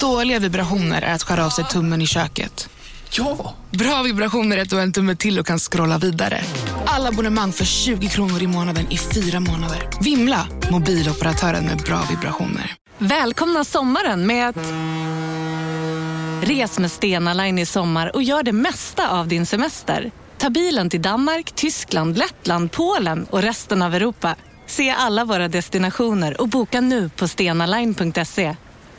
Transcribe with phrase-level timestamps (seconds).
[0.00, 2.68] Dåliga vibrationer är att skära av sig tummen i köket.
[3.10, 3.54] Ja!
[3.70, 6.40] Bra vibrationer är att du har en tumme till och kan scrolla vidare.
[6.86, 9.88] Alla abonnemang för 20 kronor i månaden i fyra månader.
[10.00, 10.46] Vimla!
[10.70, 12.74] Mobiloperatören med bra vibrationer.
[12.98, 14.56] Välkomna sommaren med att...
[16.48, 20.10] Res med Stena Line i sommar och gör det mesta av din semester.
[20.38, 24.36] Ta bilen till Danmark, Tyskland, Lettland, Polen och resten av Europa.
[24.66, 28.56] Se alla våra destinationer och boka nu på stenaline.se.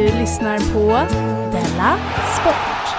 [0.00, 1.12] Du lyssnar på
[1.52, 1.98] Della
[2.40, 2.96] Sport.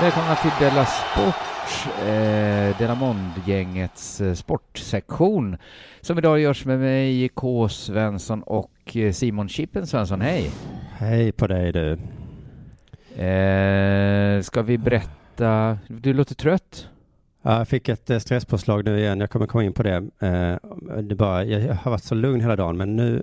[0.00, 5.56] Välkomna till Della Sport, eh, Della Mond-gängets eh, sportsektion
[6.00, 7.68] som idag görs med mig, K.
[7.68, 10.20] Svensson och eh, Simon Chippen Svensson.
[10.20, 10.50] Hej!
[10.92, 11.92] Hej på dig du.
[13.22, 15.78] Eh, ska vi berätta?
[15.86, 16.88] Du låter trött.
[17.42, 19.20] Ja, jag fick ett eh, stresspåslag nu igen.
[19.20, 19.96] Jag kommer komma in på det.
[20.20, 20.56] Eh,
[21.02, 23.22] det bara, jag har varit så lugn hela dagen, men nu...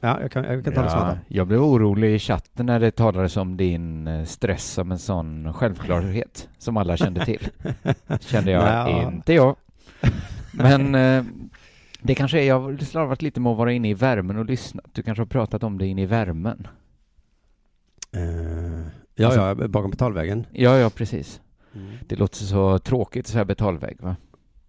[0.00, 1.18] Ja, jag kan, jag kan ta det smartare.
[1.28, 5.52] jag blev orolig i chatten när det talades om din eh, stress som en sån
[5.52, 7.48] självklarhet som alla kände till.
[8.20, 9.08] Kände jag, Ja.
[9.12, 9.56] inte jag.
[10.52, 11.24] Men eh,
[12.02, 14.82] det kanske är, jag har slarvat lite med att vara inne i värmen och lyssna.
[14.92, 16.66] Du kanske har pratat om det inne i värmen?
[18.12, 18.20] Eh,
[19.14, 20.46] ja, Alltså- ja, bakom betalväggen.
[20.52, 21.40] Ja, ja, precis.
[21.74, 21.92] Mm.
[22.06, 24.16] Det låter så tråkigt att säga betalvägg, va?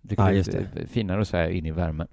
[0.02, 2.08] Det Ja, är just lite finare att säga in i värmen.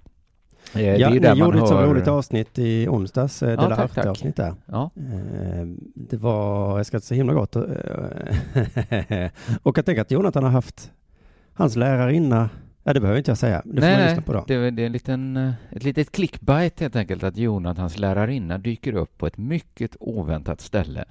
[0.75, 3.77] Eh, det Ja, ni gjorde ett så hör- roligt avsnitt i onsdags, eh, Ja, tack,
[3.77, 3.97] tack.
[3.97, 4.53] Arte-avsnitt där.
[4.65, 7.55] Ja, Eh, det var, jag ska inte så himla gott.
[7.55, 7.61] eh,
[9.63, 10.91] och jag tänker att Jonathan har haft
[11.53, 12.49] hans lärarinna,
[12.83, 14.43] ja det behöver inte jag säga, det får nej, man lyssna på då.
[14.47, 18.93] det det är en liten, eh, ett litet clickbait helt enkelt att Jonathans lärarinna dyker
[18.95, 21.05] upp på ett mycket oväntat ställe.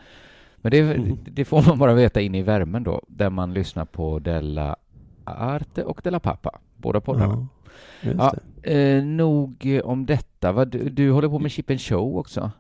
[0.57, 1.19] Men det, Mm.
[1.25, 4.77] det får man bara veta in i värmen då, där man lyssnar på Della
[5.25, 7.35] Arte och Della Pappa, båda poddarna.
[7.35, 7.47] Ja,
[8.01, 8.35] Ja.
[8.63, 10.53] Eh, nog eh, om detta.
[10.53, 10.65] Va?
[10.65, 12.51] Du, du håller på med Chip and Show också?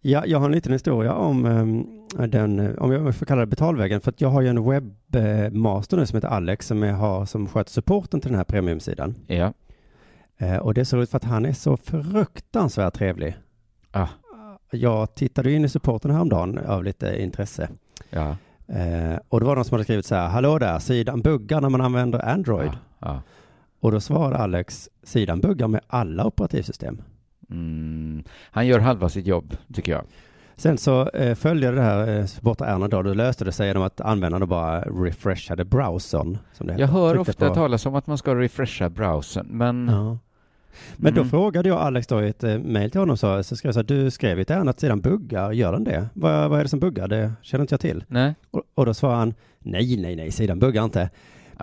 [0.00, 3.46] Ja, jag har en liten historia om ehm, den, eh, om jag får kalla det
[3.46, 7.26] betalvägen, för att jag har ju en webbmaster nu som heter Alex som jag har
[7.26, 9.14] som sköter supporten till den här premiumsidan.
[9.26, 9.52] Ja.
[10.38, 13.36] Eh, och det är så roligt för att han är så fruktansvärt trevlig.
[13.90, 14.08] Ah.
[14.70, 17.68] Jag tittade in i supporten häromdagen av lite intresse.
[18.10, 18.36] Ja.
[18.66, 21.68] Eh, och det var någon som hade skrivit så här, hallå där, sidan buggar när
[21.68, 22.70] man använder Android.
[22.72, 22.78] Ja.
[22.98, 23.22] ja.
[23.80, 27.02] Och då svarade Alex, sidan buggar med alla operativsystem.
[27.50, 30.02] Mm, han gör halva sitt jobb, tycker jag.
[30.56, 34.00] Sen så eh, följde det här eh, supportärenden då, då löste det sig genom att
[34.00, 36.38] användarna bara refreshade browsern.
[36.52, 39.88] Som det Jag hör Tryckte ofta på- talas om att man ska refresha browsern, men...
[39.92, 40.18] Ja.
[40.96, 41.30] Men då Mm.
[41.30, 43.94] frågade jag Alex då i ett eh, mejl till honom så, så skrev jag så
[43.94, 46.08] här, du skrev i ett ärende att sidan buggar, gör den det?
[46.14, 47.08] Vad, vad är det som buggar?
[47.08, 48.04] Det känner inte jag till.
[48.08, 48.34] Nej.
[48.50, 51.10] Och, och då svarade han, nej, nej, nej, sidan buggar inte.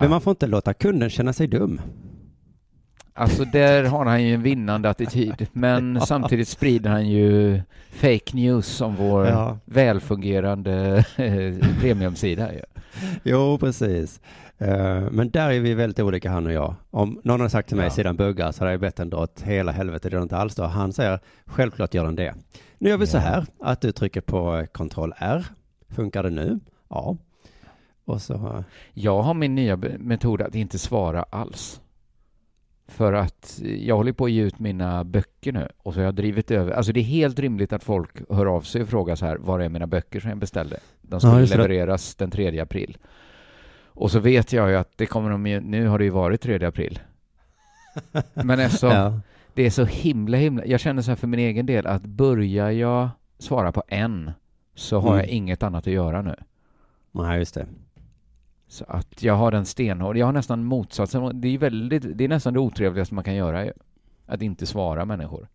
[0.00, 1.80] Men man får inte låta kunden känna sig dum.
[3.14, 8.80] Alltså där har han ju en vinnande attityd, men samtidigt sprider han ju fake news
[8.80, 9.58] om vår Ja.
[9.64, 12.50] välfungerande eh, premiumsida.
[13.22, 14.20] Jo, precis.
[14.58, 16.74] Eh, men där är vi väldigt olika han och jag.
[16.90, 17.90] Om någon har sagt till mig Ja.
[17.90, 20.54] sidan buggar så hade jag bett den dra åt hela helvete, det den inte alls
[20.54, 20.64] då.
[20.64, 22.34] Han säger, självklart gör den det.
[22.78, 23.20] Nu gör vi så Ja.
[23.20, 25.44] här, att du trycker på eh, kontroll R.
[25.88, 26.60] Funkar det nu?
[26.90, 27.16] Ja.
[28.06, 31.80] Och så, Jag har min nya metod att inte svara alls.
[32.88, 36.14] För att jag håller på att ge ut mina böcker nu och så har jag
[36.14, 39.26] drivit över, alltså det är helt rimligt att folk hör av sig och frågar så
[39.26, 40.78] här, var är mina böcker som jag beställde?
[41.02, 41.58] De skulle Ja, just det.
[41.58, 42.96] levereras den 3 april.
[43.84, 46.40] Och så vet jag ju att det kommer de ju, nu har det ju varit
[46.40, 46.98] 3 april.
[48.34, 49.20] Men alltså, ja.
[49.54, 52.70] det är så himla himla, jag känner så här för min egen del att börjar
[52.70, 53.08] jag
[53.38, 54.30] svara på en
[54.74, 55.18] så har Mm.
[55.18, 56.34] jag inget annat att göra nu.
[57.12, 57.66] Nej, just det.
[58.68, 60.16] Så att jag har den stenhård.
[60.16, 61.40] Jag har nästan motsatsen.
[61.40, 63.72] Det är, väldigt, det är nästan det otrevligaste man kan göra.
[64.26, 65.48] Att inte svara människor.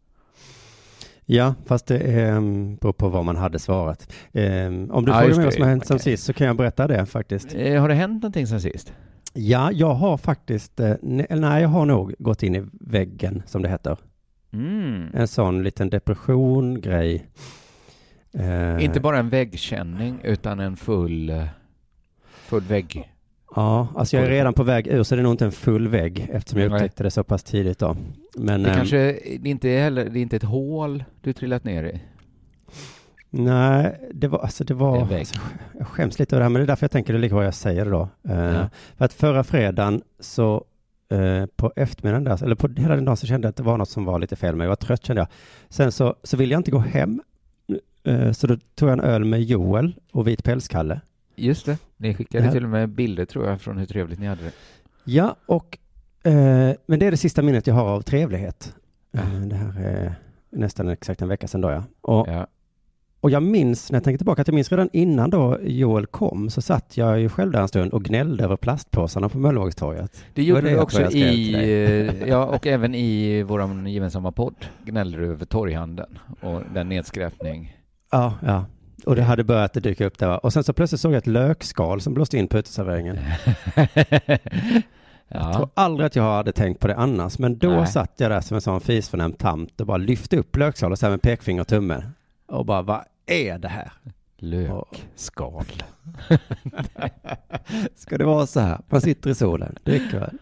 [1.25, 2.41] Ja, fast det eh,
[2.81, 4.13] beror på vad man hade svarat.
[4.31, 6.03] Eh, om du Ja, frågar mig vad som har hänt sen Okej.
[6.03, 7.55] sist så kan jag berätta det faktiskt.
[7.55, 8.93] Eh, har det hänt någonting sen sist?
[9.33, 13.69] Ja, jag har faktiskt, eh, nej, jag har nog gått in i väggen, som det
[13.69, 13.97] heter.
[14.53, 15.07] Mm.
[15.13, 17.27] En sån liten depression-grej.
[18.33, 21.47] Eh, Inte bara en väggkänning utan en full...
[22.51, 23.11] Full vägg.
[23.55, 25.87] Ja, alltså jag är redan på väg ur så det är nog inte en full
[25.87, 27.95] vägg eftersom jag upptäckte det så pass tidigt då.
[28.37, 28.97] Men Det ehm, kanske
[29.39, 32.01] det inte är heller, det är inte ett hål du trillat ner i.
[33.29, 35.35] nej, det var, alltså det var, alltså,
[35.77, 37.35] jag skäms lite över det här men det är därför jag tänker det är lika
[37.35, 38.09] bra jag säger då.
[38.29, 38.69] Eh, Ja.
[38.97, 40.65] För att förra fredagen så
[41.11, 43.77] eh, på eftermiddagen där, eller på hela den dagen så kände jag att det var
[43.77, 44.65] något som var lite fel med mig.
[44.65, 45.27] Jag var trött kände jag.
[45.69, 47.21] Sen så, så ville jag inte gå hem.
[48.03, 51.01] Eh, så då tog jag en öl med Joel och Vit pälskalle.
[51.35, 51.77] Just det.
[51.97, 52.51] Ni skickade Ja.
[52.51, 54.51] till och med bilder tror jag från hur trevligt ni hade det.
[55.03, 55.77] Ja, och
[56.23, 58.75] eh, men det är det sista minnet jag har av trevlighet.
[59.11, 59.19] Ja.
[59.19, 60.15] Eh, det här är
[60.49, 61.83] nästan exakt en vecka sedan då ja.
[62.01, 62.47] Och, Ja.
[63.21, 66.49] och jag minns, när jag tänker tillbaka, att jag minns redan innan då Joel kom
[66.49, 70.23] så satt jag ju själv där en stund och gnällde över plastpåsarna på Möllevågstorget.
[70.33, 74.55] Det gjorde det du också i, eh, ja och även i vår gemensamma podd
[74.85, 77.77] gnällde du över torghandeln och den nedskräpning.
[78.11, 78.65] Ja, ja.
[79.05, 80.45] Och det hade börjat dyka upp där.
[80.45, 83.19] Och sen så plötsligt såg jag ett lökskal som blåste in på uteserveringen.
[85.33, 85.81] Jag tror ja.
[85.81, 87.87] aldrig att jag hade tänkt på det annars, men då Nej.
[87.87, 91.11] satt jag där som en sån fisförnäm tant och bara lyfte upp lökskalet så här
[91.11, 92.03] med pekfinger och tumme.
[92.47, 93.91] Och bara, vad är det här?
[94.37, 95.65] Lökskal.
[97.95, 98.81] Ska det vara så här?
[98.89, 100.37] Man sitter i solen, dricker väl.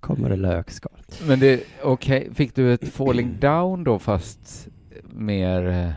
[0.00, 1.02] Kommer det lökskal.
[1.26, 4.68] Men det, okej, fick du ett falling down då fast
[5.02, 5.94] mer...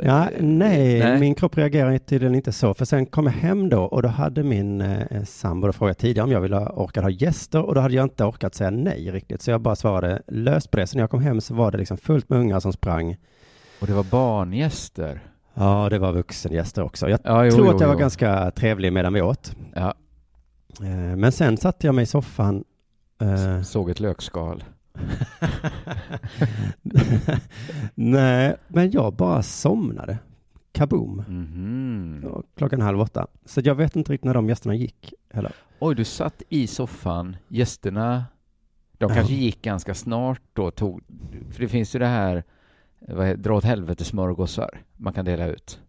[0.00, 1.20] eh, Ja, nej, Nej.
[1.20, 2.74] min kropp reagerar tydligen inte så.
[2.74, 6.32] För sen kom jag hem då och då hade min eh, sambo frågat tidigare om
[6.32, 9.42] jag ville orka ha gäster och då hade jag inte orkat säga nej riktigt.
[9.42, 10.86] Så jag bara svarade löst på det.
[10.86, 13.16] Så när jag kom hem så var det liksom fullt med ungar som sprang.
[13.80, 15.20] Och det var barngäster.
[15.54, 17.08] Ja, det var vuxengäster också.
[17.08, 18.00] Jag Ja, jo, tror jo, att jag var jo.
[18.00, 19.56] ganska trevlig medan vi åt.
[19.74, 19.94] Ja,
[20.82, 22.64] Eh, Men sen satte jag mig i soffan.
[23.20, 24.64] eh, såg ett lökskal.
[27.94, 30.18] Nej, men jag bara somnade.
[30.72, 31.16] Kaboom.
[31.28, 32.24] Mhm.
[32.30, 33.26] Och Klockan halv åtta.
[33.44, 35.52] Så jag vet inte riktigt när de gästerna gick heller.
[35.78, 37.36] Oj, du satt i soffan.
[37.48, 38.24] Gästerna,
[38.98, 39.14] de Ja.
[39.14, 40.70] kanske gick ganska snart då.
[40.70, 41.00] Tog,
[41.50, 42.44] för det finns ju det här,
[43.08, 45.80] vad heter, dra åt helvete smörgåsar man kan dela ut.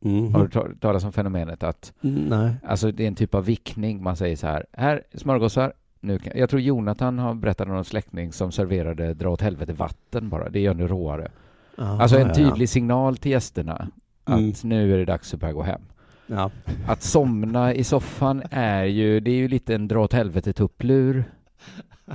[0.00, 0.34] Mhm.
[0.34, 2.54] Har du ta- talat om fenomenet att Nej.
[2.64, 4.02] Alltså det är en typ av vickning.
[4.02, 5.72] Man säger så här, här smörgåsar.
[6.00, 9.72] Nu kan, jag tror Jonathan har berättat om någon släkting som serverade dra åt helvete
[9.72, 10.48] vatten bara.
[10.48, 11.30] Det gör nu råare.
[11.78, 13.88] Aha, Alltså en ja, tydlig signal till gästerna
[14.24, 14.52] att Mm.
[14.62, 15.80] nu är det dags att börja gå hem.
[16.26, 16.50] Ja.
[16.88, 21.24] Att somna i soffan är ju, det är ju lite en dra åt helvete tupplur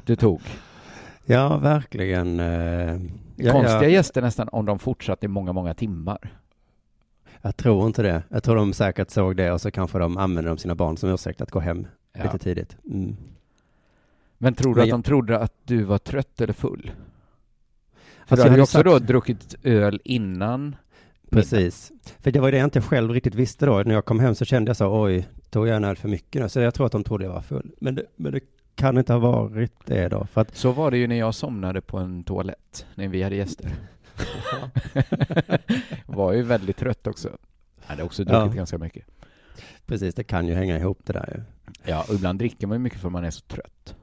[0.06, 0.42] du tog.
[1.26, 2.40] ja, verkligen.
[2.40, 3.00] eh,
[3.36, 6.18] ja, Konstiga gäster nästan om de fortsatte i många, många timmar.
[7.42, 8.24] jag tror inte det.
[8.30, 11.10] Jag tror de säkert såg det och så kanske de använde de sina barn som
[11.10, 11.88] ursäkt att gå hem
[12.18, 12.24] Ja.
[12.24, 12.78] lite tidigt.
[12.92, 13.16] Mm.
[14.44, 16.92] Men tror du Men att jag- de trodde att du var trött eller full?
[18.26, 20.76] För Alltså, du hade ju också sagt- då druckit öl innan
[21.30, 21.92] Precis.
[22.20, 23.84] För det var det jag inte själv riktigt visste då.
[23.84, 26.42] När jag kom hem så kände jag så, oj, tog jag en öl för mycket
[26.42, 26.50] nu?
[26.50, 27.72] Så jag tror att de trodde jag var full.
[27.82, 28.40] Men det, men det
[28.76, 30.26] kan inte ha varit det då.
[30.26, 33.36] För att, Så var det ju när jag somnade på en toalett när vi hade
[33.36, 33.72] gäster.
[36.06, 37.30] var ju väldigt trött också.
[37.82, 38.58] Jag hade också druckit Ja.
[38.58, 39.06] ganska mycket.
[39.86, 41.42] precis, det kan ju hänga ihop det där ju.
[41.92, 43.96] Ja, och ibland dricker man ju mycket för man är så trött.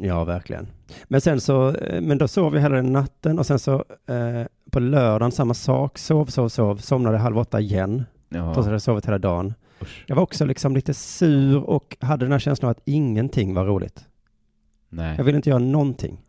[0.00, 0.66] Ja, verkligen.
[1.04, 3.74] Men sen så, eh, men då sov jag hela den natten och sen så
[4.06, 5.98] eh, på lördagen samma sak.
[5.98, 8.04] Sov, sov, sov, somnade halv åtta igen.
[8.30, 9.54] Trots att jag hade sovit hela dagen.
[9.82, 10.04] Usch.
[10.06, 13.64] Jag var också liksom lite sur och hade den här känslan av att ingenting var
[13.64, 14.04] roligt.
[14.88, 15.14] Nej.
[15.16, 16.20] Jag ville inte göra någonting.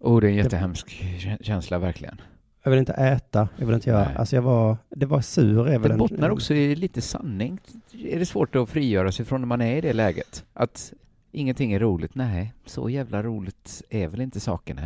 [0.00, 2.20] Oh, det är en jättehemsk kä- känsla verkligen.
[2.62, 4.16] Jag ville inte äta, jag ville inte göra, Nej.
[4.16, 7.58] alltså jag var, det var sur är väl Det en- bottnar också i lite sanning.
[8.04, 10.44] Är det svårt att frigöra sig från när man är i det läget?
[10.54, 10.92] Att
[11.34, 12.14] ingenting är roligt?
[12.14, 14.80] Nej, så jävla roligt är väl inte sakerna?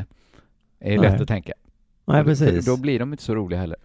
[0.79, 1.11] Det är Nej.
[1.11, 1.53] lätt att tänka.
[2.05, 2.67] Nej, För precis.
[2.67, 3.77] då blir de inte så roliga heller.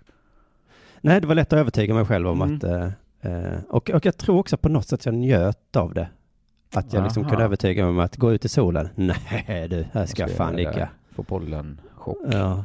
[1.02, 2.56] Nej, det var lätt att övertyga mig själv om Mm.
[2.56, 2.90] att, eh,
[3.32, 6.08] eh, och, och jag tror också på något sätt jag njöt av det.
[6.74, 7.30] Att jag liksom Aha.
[7.30, 8.90] kunde övertyga mig om att gå ut i solen.
[8.96, 10.90] Nej du, här ska jag fan ligga.
[11.12, 12.18] Få pollen, chock.
[12.32, 12.64] Ja.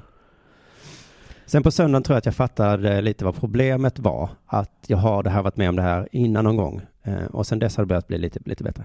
[1.47, 4.31] Sen på söndagen tror jag att jag fattade lite vad problemet var.
[4.47, 6.81] Att jag har det här varit med om det här innan någon gång.
[7.03, 8.85] Eh, och sen dess har det börjat bli lite, lite bättre.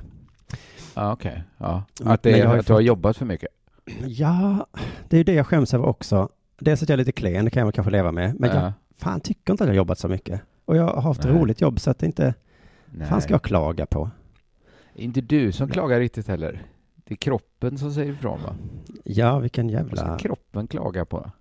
[0.95, 1.43] Ja, okej.
[1.57, 1.83] Ja.
[1.99, 3.49] Men Att, det jag har att du har jobbat för mycket.
[4.05, 4.67] Ja,
[5.09, 6.29] det är ju det jag skäms över också.
[6.59, 8.39] Dels att jag är lite klen, det kan jag väl kanske leva med.
[8.39, 8.73] Men jag ja.
[8.97, 10.41] fan tycker inte att jag har jobbat så mycket.
[10.65, 11.33] Och jag har haft Nej.
[11.33, 12.33] roligt jobb så att det inte,
[12.85, 13.07] Nej.
[13.07, 14.09] fan ska jag klaga på?
[14.95, 16.61] Inte du som klagar riktigt heller.
[16.95, 18.55] Det är kroppen som säger ifrån va?
[19.03, 20.19] Ja, vilken Vad ska jävla...
[20.19, 21.31] kroppen klaga på?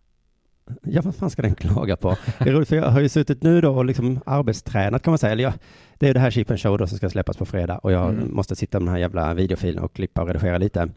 [0.82, 2.16] Ja, vad fan ska den klaga på?
[2.38, 5.18] Det är roligt för jag har ju suttit nu då och liksom arbetstränat kan man
[5.18, 5.32] säga.
[5.32, 5.52] Eller jag,
[5.98, 8.10] det är det här Chip and Show då som ska släppas på fredag och jag
[8.10, 8.34] Mm.
[8.34, 10.88] måste sitta med den här jävla videofilen och klippa och redigera lite.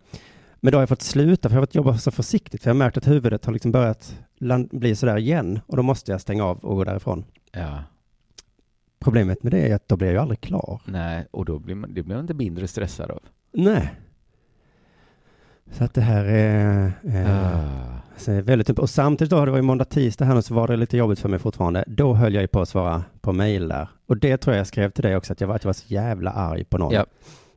[0.56, 2.74] Men då har jag fått sluta för jag har fått jobba så försiktigt för jag
[2.76, 6.22] har märkt att huvudet har liksom börjat land, bli sådär igen och då måste jag
[6.22, 7.24] stänga av och gå därifrån.
[7.52, 7.84] Ja.
[9.00, 10.82] Problemet med det är att då blir jag ju aldrig klar.
[10.86, 13.20] Nej, och då blir man, det blir man inte mindre stressad av.
[13.52, 13.94] Nej.
[15.72, 18.00] Så att det här är, eh, Ah.
[18.18, 20.54] så är väldigt typ- Och samtidigt då, det var ju måndag, tisdag här nu, så
[20.54, 21.84] var det lite jobbigt för mig fortfarande.
[21.88, 23.88] Då höll jag ju på att svara på mejl där.
[24.08, 25.74] Och det tror jag jag skrev till dig också, att jag var, att jag var
[25.74, 26.94] så jävla arg på någon.
[26.94, 27.06] Ja,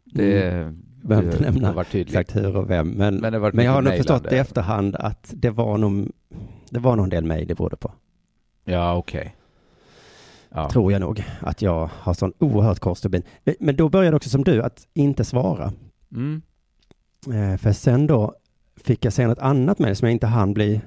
[0.04, 0.50] det...
[0.52, 0.82] Mm.
[1.02, 2.88] Behöver inte nämna exakt hur och vem.
[2.90, 6.10] Men, Men det men jag har nog förstått i efterhand att det var nog,
[6.70, 7.92] det var nog en del mejl det berodde på.
[8.64, 9.36] Ja, okej.
[10.54, 10.70] Ja.
[10.70, 11.24] Tror jag nog.
[11.40, 13.22] Att jag har sån oerhört kort stubin.
[13.44, 15.72] Men- Men då började också som du, att inte svara.
[16.12, 16.42] Mm.
[17.26, 18.34] Eh, för sen då
[18.76, 20.80] fick jag sen ett annat mejl som jag inte hann bli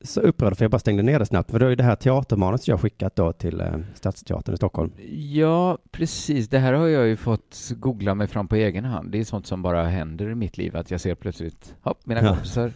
[0.00, 1.50] så upprörd för jag bara stängde ner det snabbt.
[1.50, 4.92] För det är ju det här teatermanus jag skickat då till eh, Stadsteatern i Stockholm.
[5.32, 6.48] Ja, precis.
[6.48, 9.10] Det här har jag ju fått googla mig fram på egen hand.
[9.10, 12.22] Det är sånt som bara händer i mitt liv, att jag ser plötsligt, hopp, mina
[12.22, 12.28] Ja.
[12.28, 12.72] kompisar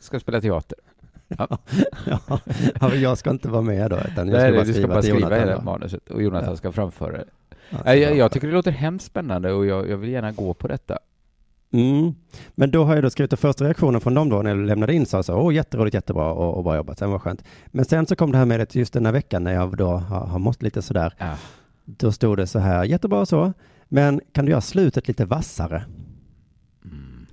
[0.00, 0.78] ska spela teater.
[1.38, 1.58] Ja.
[2.80, 4.88] ja, jag ska inte vara med då, utan jag Nej, ska bara du ska skriva
[4.94, 5.38] bara skriva Jonathan.
[5.40, 5.62] hela då.
[5.64, 6.56] manuset och Jonathan Ja.
[6.56, 7.24] ska framföra det.
[7.70, 10.54] Ja, Nej, jag, jag tycker det låter hemskt spännande och jag, jag vill gärna gå
[10.54, 10.98] på detta.
[11.74, 12.14] Mm.
[12.54, 14.94] Men då har jag då skrivit den första reaktionen från dem då när jag lämnade
[14.94, 17.44] in sa så, åh jätteroligt, jättebra och, och bra jobbat, sen var skönt.
[17.66, 19.86] Men sen så kom det här med det just den här veckan när jag då
[19.86, 21.14] har, har mått lite sådär.
[21.18, 21.36] Ja.
[21.84, 23.52] Då stod det så här, jättebra så,
[23.88, 25.84] men kan du göra slutet lite vassare?
[26.84, 27.26] Mm.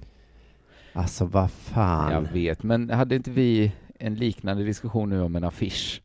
[0.94, 2.12] Alltså vad fan.
[2.12, 6.02] Jag vet, men hade inte vi en liknande diskussion nu om en affisch?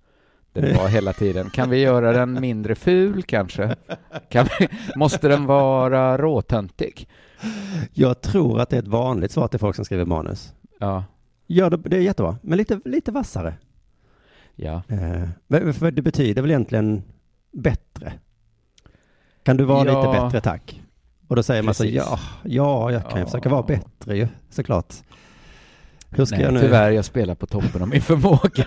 [0.53, 3.77] Det var hela tiden, kan vi göra den mindre ful kanske?
[4.29, 7.09] Kan vi, måste den vara råtöntig?
[7.93, 10.53] Jag tror att det är ett vanligt svar till folk som skriver manus.
[10.81, 11.05] Ja,
[11.47, 13.55] Ja, det, det är jättebra, men lite, lite vassare.
[14.55, 14.83] ja.
[14.89, 17.03] Eh, för det betyder väl egentligen
[17.53, 18.13] bättre?
[19.43, 20.01] Kan du vara Ja.
[20.13, 20.83] lite bättre, tack?
[21.29, 21.97] Och då säger man så, Precis.
[21.97, 23.27] ja, ja, jag kan ju Ja.
[23.27, 24.95] försöka vara bättre ju, såklart.
[26.11, 26.61] Hur ska Nej, jag nu?
[26.61, 28.67] tyvärr, jag spelar på toppen av min förmåga.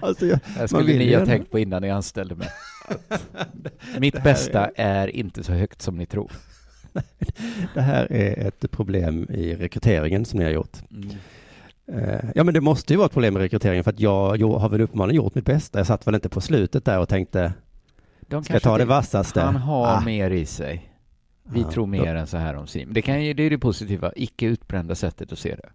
[0.00, 2.48] alltså, jag, Man skulle ni ju ha tänkt på innan ni anställde mig.
[3.98, 6.30] Mitt bästa är inte så högt som ni tror.
[7.74, 10.78] det här är ett problem i rekryteringen som ni har gjort.
[10.90, 11.08] Mm.
[11.86, 14.52] Eh, ja, men det måste ju vara ett problem med rekryteringen för att jag, jag
[14.58, 15.78] har väl uppenbarligen gjort mitt bästa.
[15.78, 17.52] Jag satt väl inte på slutet där och tänkte,
[18.20, 19.40] De ska jag ta det vassaste?
[19.40, 20.00] Han har Ah.
[20.00, 20.88] mer i sig.
[21.44, 22.92] Vi Ja, tror då- mer än så här om Sim.
[22.92, 25.68] Det, kan ju, det är det positiva, icke utbrända sättet att se det.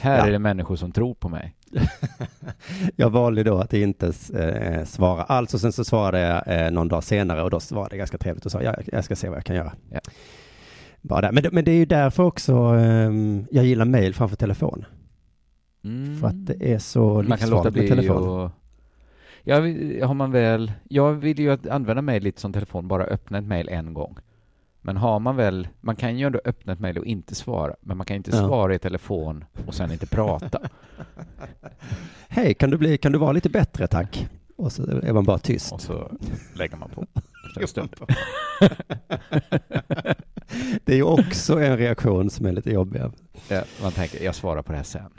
[0.00, 0.26] Här Ja.
[0.26, 1.54] är det människor som tror på mig.
[2.96, 6.88] Jag valde då att inte eh, svara alls och sen så svarade jag eh, någon
[6.88, 9.36] dag senare och då var det ganska trevligt och sa ja, jag ska se vad
[9.38, 9.72] jag kan göra.
[9.90, 10.00] Ja.
[11.02, 11.32] Bara.
[11.32, 14.84] Men, det- men det är ju därför också ehm, jag gillar mail framför telefon.
[15.84, 16.18] Mm.
[16.20, 18.28] För att det är så livsfarligt med telefon.
[18.28, 18.50] och...
[19.44, 19.56] Ja,
[20.06, 20.72] har man väl...
[20.88, 24.16] Jag vill ju att använda mejl lite som telefon, bara öppna ett mejl en gång.
[24.80, 25.68] Men har man väl...
[25.80, 28.36] Man kan ju ändå öppna ett mejl och inte svara, men man kan inte Ja.
[28.46, 30.60] svara i telefon och sen inte prata.
[32.28, 34.28] Hej, kan du, bli, kan du vara lite bättre tack?
[34.56, 35.72] Och så är man bara tyst.
[35.72, 36.10] Och så
[36.54, 37.06] lägger man på.
[40.84, 43.02] Det är ju också en reaktion som är lite jobbig.
[43.48, 45.10] Ja, man tänker, jag svarar på det här sen.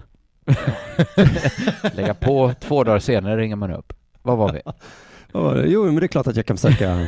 [1.94, 3.94] Lägga på, två dagar senare ringer man upp.
[4.22, 4.62] Vad var vi?
[4.66, 5.68] Det?
[5.68, 7.08] Jo, men det är klart att jag kan försöka.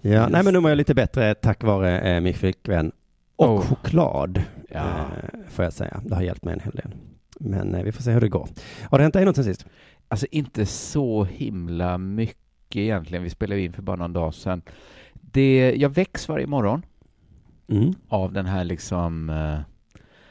[0.00, 2.92] ja, nej men nu mår jag lite bättre tack vare eh, min flickvän
[3.36, 3.60] och Oh.
[3.66, 4.78] choklad, Ja.
[4.78, 6.00] eh, får jag säga.
[6.04, 6.94] Det har hjälpt mig en hel del.
[7.40, 8.48] Men eh, vi får se hur det går.
[8.82, 9.66] Har det hänt dig något sen sist?
[10.08, 12.36] Alltså inte så himla mycket
[12.76, 13.24] egentligen.
[13.24, 14.62] Vi spelade in för bara någon dag sedan.
[15.12, 16.82] Det, jag väcks varje morgon
[17.68, 17.94] Mm.
[18.08, 19.30] av den här liksom...
[19.30, 19.60] Eh,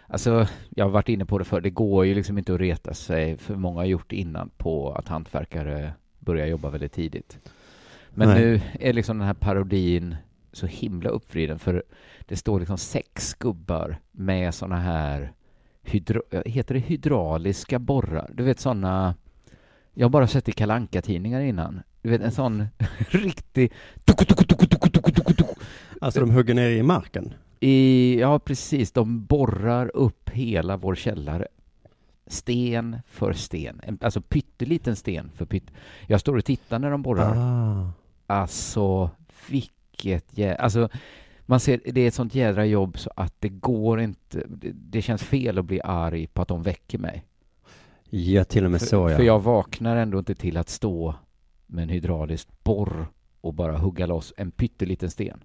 [0.07, 2.93] alltså, jag har varit inne på det för Det går ju liksom inte att reta
[2.93, 7.39] sig, för många har gjort innan, på att hantverkare börjar jobba väldigt tidigt.
[8.09, 8.39] Men Nej.
[8.41, 10.15] nu är liksom den här parodin
[10.51, 11.83] så himla uppvriden, för
[12.25, 15.31] det står liksom sex gubbar med såna här
[15.81, 18.31] hydro, heter det hydrauliska borrar?
[18.33, 19.15] Du vet såna
[19.93, 21.81] jag har bara sett i kalanka tidningar innan.
[22.01, 22.67] Du vet en sån
[23.09, 23.71] riktig
[26.01, 27.33] Alltså de hugger ner i marken?
[27.59, 31.47] i, ja precis, de borrar upp hela vår källare.
[32.27, 35.71] Sten för sten, En- alltså pytteliten sten för pytt.
[36.07, 37.35] Jag står och tittar när de borrar.
[37.37, 37.91] Ah.
[38.27, 39.09] Alltså,
[39.49, 40.55] vilket jä...
[40.55, 40.89] Alltså,
[41.45, 44.43] man ser, det är ett sånt jädra jobb så att det går inte...
[44.47, 47.25] Det, det känns fel att bli arg på att de väcker mig.
[48.09, 49.17] Ja, till och med för, så ja.
[49.17, 51.15] för jag vaknar ändå inte till att stå
[51.69, 53.07] med en hydraulisk borr
[53.41, 55.39] och bara hugga loss en pytteliten sten.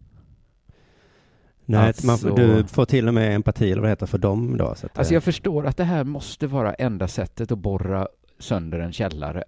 [1.66, 4.57] Nej, Alltså- man, du får till och med empati eller vad det heter för dem
[4.57, 4.75] då.
[4.75, 8.09] Så att, Alltså eh, jag förstår att det här måste vara enda sättet att borra
[8.38, 9.45] sönder en källare.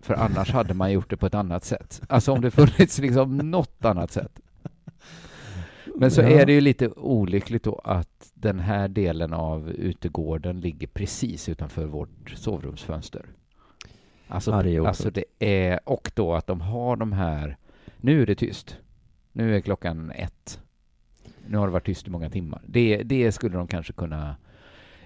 [0.00, 2.02] För annars hade man gjort det på ett annat sätt.
[2.08, 4.40] Alltså om det funnits liksom något annat sätt.
[5.96, 6.28] Men så Ja.
[6.28, 11.86] är det ju lite olyckligt då att den här delen av utegården ligger precis utanför
[11.86, 13.26] vårt sovrumsfönster.
[14.30, 17.56] Alltså, är alltså det är, och då att de har de här,
[17.96, 18.76] nu är det tyst.
[19.32, 20.60] Nu är klockan ett.
[21.46, 22.62] Nu har det varit tyst i många timmar.
[22.66, 24.36] Det, det skulle de kanske kunna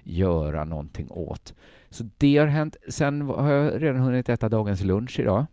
[0.03, 1.55] göra någonting åt.
[1.91, 2.77] Så det har hänt.
[2.89, 5.47] Sen har jag redan hunnit äta dagens lunch idag.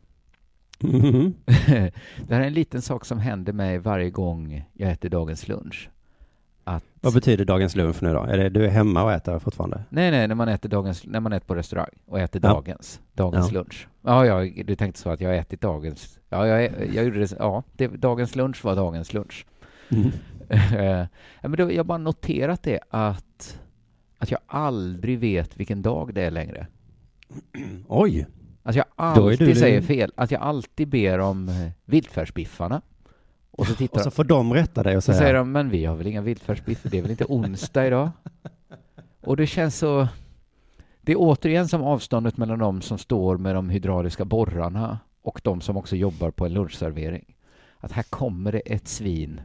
[0.79, 1.33] Mhm.
[1.45, 5.89] det här är en liten sak som händer mig varje gång jag äter dagens lunch.
[6.63, 8.19] Att, Vad betyder dagens lunch nu då?
[8.23, 9.83] Är det du är hemma och äter fortfarande?
[9.89, 12.49] nej, nej, när man äter dagens, när man äter på restaurang och äter Ja.
[12.53, 13.53] dagens, dagens Ja.
[13.59, 13.87] lunch.
[14.01, 17.35] Ja, ja, du tänkte så att jag har ätit dagens, ja, jag, jag gjorde det,
[17.39, 19.45] ja, det, dagens lunch var dagens lunch.
[19.89, 20.11] Mm.
[21.41, 23.59] Ja, men då, jag har bara noterat det att,
[24.17, 26.67] att jag aldrig vet vilken dag det är längre.
[27.87, 28.27] Oj!
[28.63, 30.11] Att jag Då är alltid du- säger fel.
[30.15, 32.81] Att jag alltid ber om eh, vildfärsbiffarna.
[33.61, 35.19] Och så tittar Och så får de rätta dig och så säga...
[35.19, 38.09] säger de, men vi har väl inga vildfärsbiffar, det är väl inte onsdag idag?
[39.21, 40.07] Och det känns så...
[41.01, 45.61] Det är återigen som avståndet mellan de som står med de hydrauliska borrarna och de
[45.61, 47.35] som också jobbar på en lunchservering.
[47.77, 49.41] Att här kommer det ett svin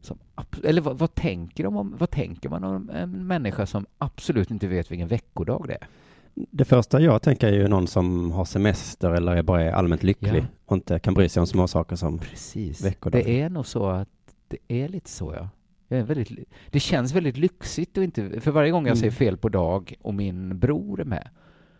[0.00, 0.18] som...
[0.64, 1.96] Eller vad, vad tänker de om...
[1.98, 5.86] Vad tänker man om en människa som absolut inte vet vilken veckodag det är?
[6.34, 10.02] Det första jag tänker är ju någon som har semester eller är bara är allmänt
[10.02, 10.46] lycklig Ja.
[10.66, 12.18] och inte kan bry sig om små saker som...
[12.18, 12.84] Precis.
[12.84, 13.24] Veckodag.
[13.24, 14.08] Det är nog så att
[14.48, 15.48] det är lite så, ja.
[15.88, 18.40] Väldigt, det känns väldigt lyxigt och inte...
[18.40, 19.00] För varje gång jag Mm.
[19.00, 21.28] säger fel på dag och min bror är med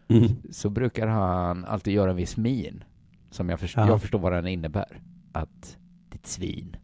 [0.08, 0.28] Mm.
[0.50, 2.84] så brukar han alltid göra en viss min
[3.30, 3.86] som jag, först- Ja.
[3.88, 5.00] jag förstår vad den innebär.
[5.32, 5.76] Att
[6.12, 6.76] ditt svin.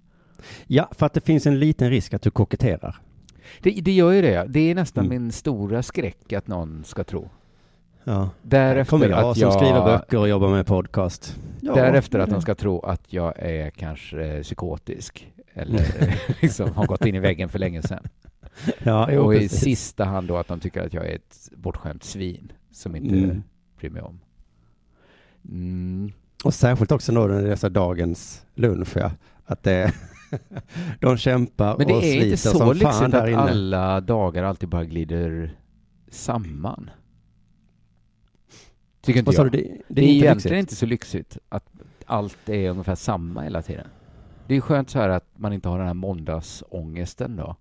[0.67, 2.97] Ja, för att det finns en liten risk att du koketterar.
[3.63, 4.47] Det, det gör ju det.
[4.49, 5.23] Det är nästan Mm.
[5.23, 7.31] min stora skräck att någon ska tro.
[8.09, 8.31] Ja.
[8.43, 9.53] Därefter Kommer jag att som jag...
[9.53, 11.37] skriver böcker och jobbar med podcast.
[11.61, 15.85] Ja, Därefter att de ska tro att jag är kanske psykotisk eller
[16.43, 18.03] liksom har gått in i väggen för länge sedan.
[18.83, 19.61] Ja, jo, och i precis.
[19.61, 23.43] sista hand då att de tycker att jag är ett bortskämt svin som inte Mm.
[23.79, 24.21] bryr mig om.
[25.49, 26.13] Mm.
[26.45, 29.11] Och särskilt också då när det är så dagens lunch, ja.
[29.47, 29.93] Att det
[31.01, 33.39] de kämpar Men det och är sliter inte så som fan lyxigt där att inne.
[33.39, 35.57] alla dagar alltid bara glider
[36.11, 36.91] samman.
[39.07, 39.53] Tycker inte Vad sa jag.
[39.53, 39.59] du?
[39.59, 40.53] Det, Det, är det är inte egentligen lyxigt.
[40.73, 41.65] inte så lyxigt att
[42.07, 43.87] allt är ungefär samma hela tiden.
[44.47, 47.57] Det är skönt så här att man inte har den här måndagsångesten då.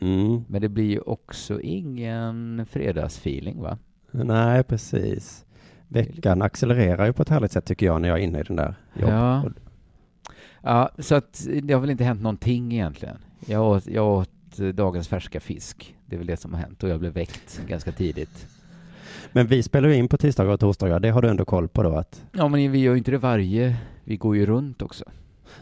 [0.00, 0.44] Mm.
[0.48, 3.78] Men det blir ju också ingen fredagsfeeling va?
[4.10, 5.44] Nej, precis.
[5.88, 8.56] Veckan accelererar ju på ett härligt sätt tycker jag när jag är inne i den
[8.56, 9.10] där jobb.
[9.10, 9.44] Ja.
[10.62, 13.16] Ja, så att det har väl inte hänt någonting egentligen.
[13.46, 15.96] Jag åt, jag åt eh, dagens färska fisk.
[16.06, 18.46] Det är väl det som har hänt och jag blev väckt ganska tidigt.
[19.32, 21.00] Men vi spelar ju in på tisdagar och torsdagar.
[21.00, 22.24] Det har du ändå koll på då att...
[22.32, 23.76] Ja, men vi gör ju inte det varje.
[24.04, 25.04] Vi går ju runt också.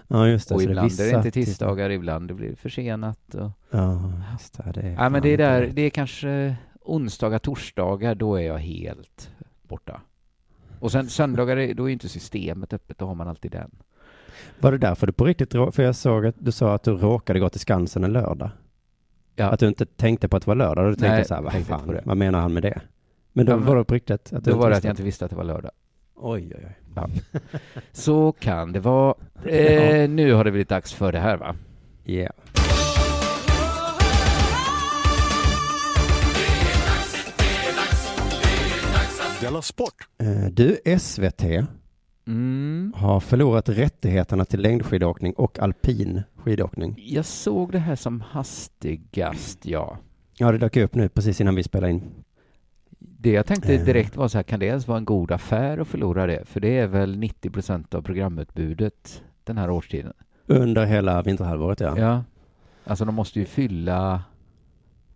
[0.09, 0.55] Ja, just det.
[0.55, 1.91] och så det är ibland är vissa det inte tisdagar.
[1.91, 3.35] ibland det blir försenat.
[3.35, 3.51] Och...
[3.71, 4.81] Ja, just det.
[4.81, 9.31] det Ja, men det är där, det är kanske onsdagar, torsdagar, då är jag helt
[9.63, 10.01] borta.
[10.79, 13.71] Och sen söndagar, då är inte systemet öppet, då har man alltid den.
[14.61, 15.53] Var det därför du på riktigt...
[15.53, 18.51] För jag såg att du sa att du råkade gå till Skansen en lördag.
[19.37, 19.47] Ja.
[19.47, 20.85] Att du inte tänkte på att det var lördag.
[20.85, 22.81] Du tänkte Nej, så här, vad tänkte fan, vad menar han med det?
[23.33, 24.33] Men då Ja, men- var det på riktigt?
[24.33, 25.71] Att Då var det att jag inte visste att det var lördag.
[26.17, 26.79] Oj, oj, oj.
[26.95, 27.09] Ja.
[27.93, 29.15] Så kan det vara.
[29.45, 31.57] Eh, nu har det blivit dags för det här va?
[32.05, 32.33] Yeah.
[39.41, 39.95] Della Sport!
[40.19, 41.67] Eh, Du, SVT
[42.27, 42.93] Mm.
[42.97, 46.95] har förlorat rättigheterna till längdskidåkning och alpin skidåkning.
[46.99, 49.99] Jag såg det här som hastigast, ja.
[50.37, 52.03] Ja, det dök upp nu precis innan vi spelade in.
[53.03, 53.85] Det jag tänkte Eh.
[53.85, 56.45] direkt var så här, kan det ens vara en god affär att förlora det?
[56.49, 60.13] För det är väl 90 procent av programutbudet den här årstiden.
[60.47, 61.99] Under hela vinterhalvåret, ja.
[61.99, 62.25] Ja.
[62.85, 64.23] Alltså de måste ju fylla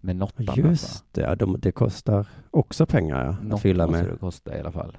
[0.00, 0.58] med något annat.
[0.58, 0.68] va?
[0.68, 4.12] Just det, de, det kostar också pengar ja, Något att fylla måste med.
[4.12, 4.96] det kosta i alla fall.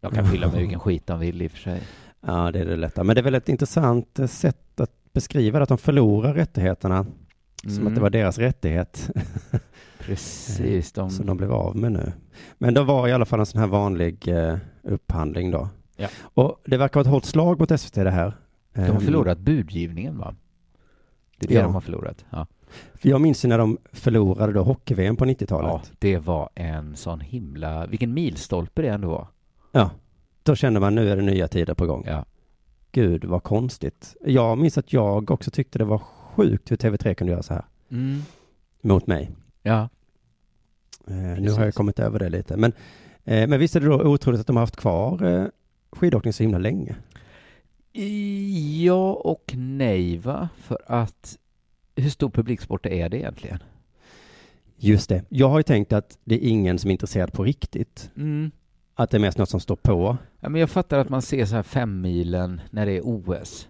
[0.00, 1.80] De kan fylla med vilken skit de vill i och för sig.
[2.26, 3.04] Ja, det är det lätta.
[3.04, 7.06] Men det är väl ett intressant eh, sätt att beskriva det, att de förlorar rättigheterna
[7.62, 7.86] som Mm.
[7.86, 9.10] att det var deras rättighet
[9.98, 10.92] Precis.
[10.92, 11.10] De...
[11.10, 12.12] som de blev av med nu.
[12.58, 15.68] Men det var i alla fall en sån här vanlig eh, upphandling då.
[15.96, 16.08] Ja.
[16.20, 18.32] Och det verkar vara ett hårt slag mot SVT det här.
[18.74, 20.34] De har Ehm, förlorat budgivningen va?
[21.38, 21.62] Det är det Ja.
[21.62, 22.24] de har förlorat.
[22.30, 22.46] Ja.
[22.94, 25.70] För jag minns ju när de förlorade då hockey-VM på 90-talet.
[25.72, 27.86] ja, det var en sån himla...
[27.86, 29.26] Vilken milstolpe det ändå var.
[29.72, 29.90] Ja.
[30.42, 32.04] Då kände man nu är det nya tider på gång.
[32.06, 32.24] Ja.
[32.92, 34.16] Gud vad konstigt.
[34.24, 36.02] Jag minns att jag också tyckte det var
[36.38, 38.22] sjukt hur TV3 kunde göra så här Mm.
[38.80, 39.30] mot mig.
[39.62, 39.88] Ja.
[41.06, 42.56] Eh, nu har jag kommit över det lite.
[42.56, 42.72] Men,
[43.24, 45.46] eh, men visst är det då otroligt att de har haft kvar eh,
[45.92, 46.96] skidåkning så himla länge?
[48.82, 50.48] Ja och nej va?
[50.56, 51.38] För att
[51.96, 53.58] hur stor publiksport är det egentligen?
[54.76, 55.24] Just det.
[55.28, 58.10] Jag har ju tänkt att det är ingen som är intresserad på riktigt.
[58.16, 58.50] Mm.
[58.94, 60.16] Att det är mest något som står på.
[60.40, 63.68] Ja, men jag fattar att man ser så här fem milen när det är OS.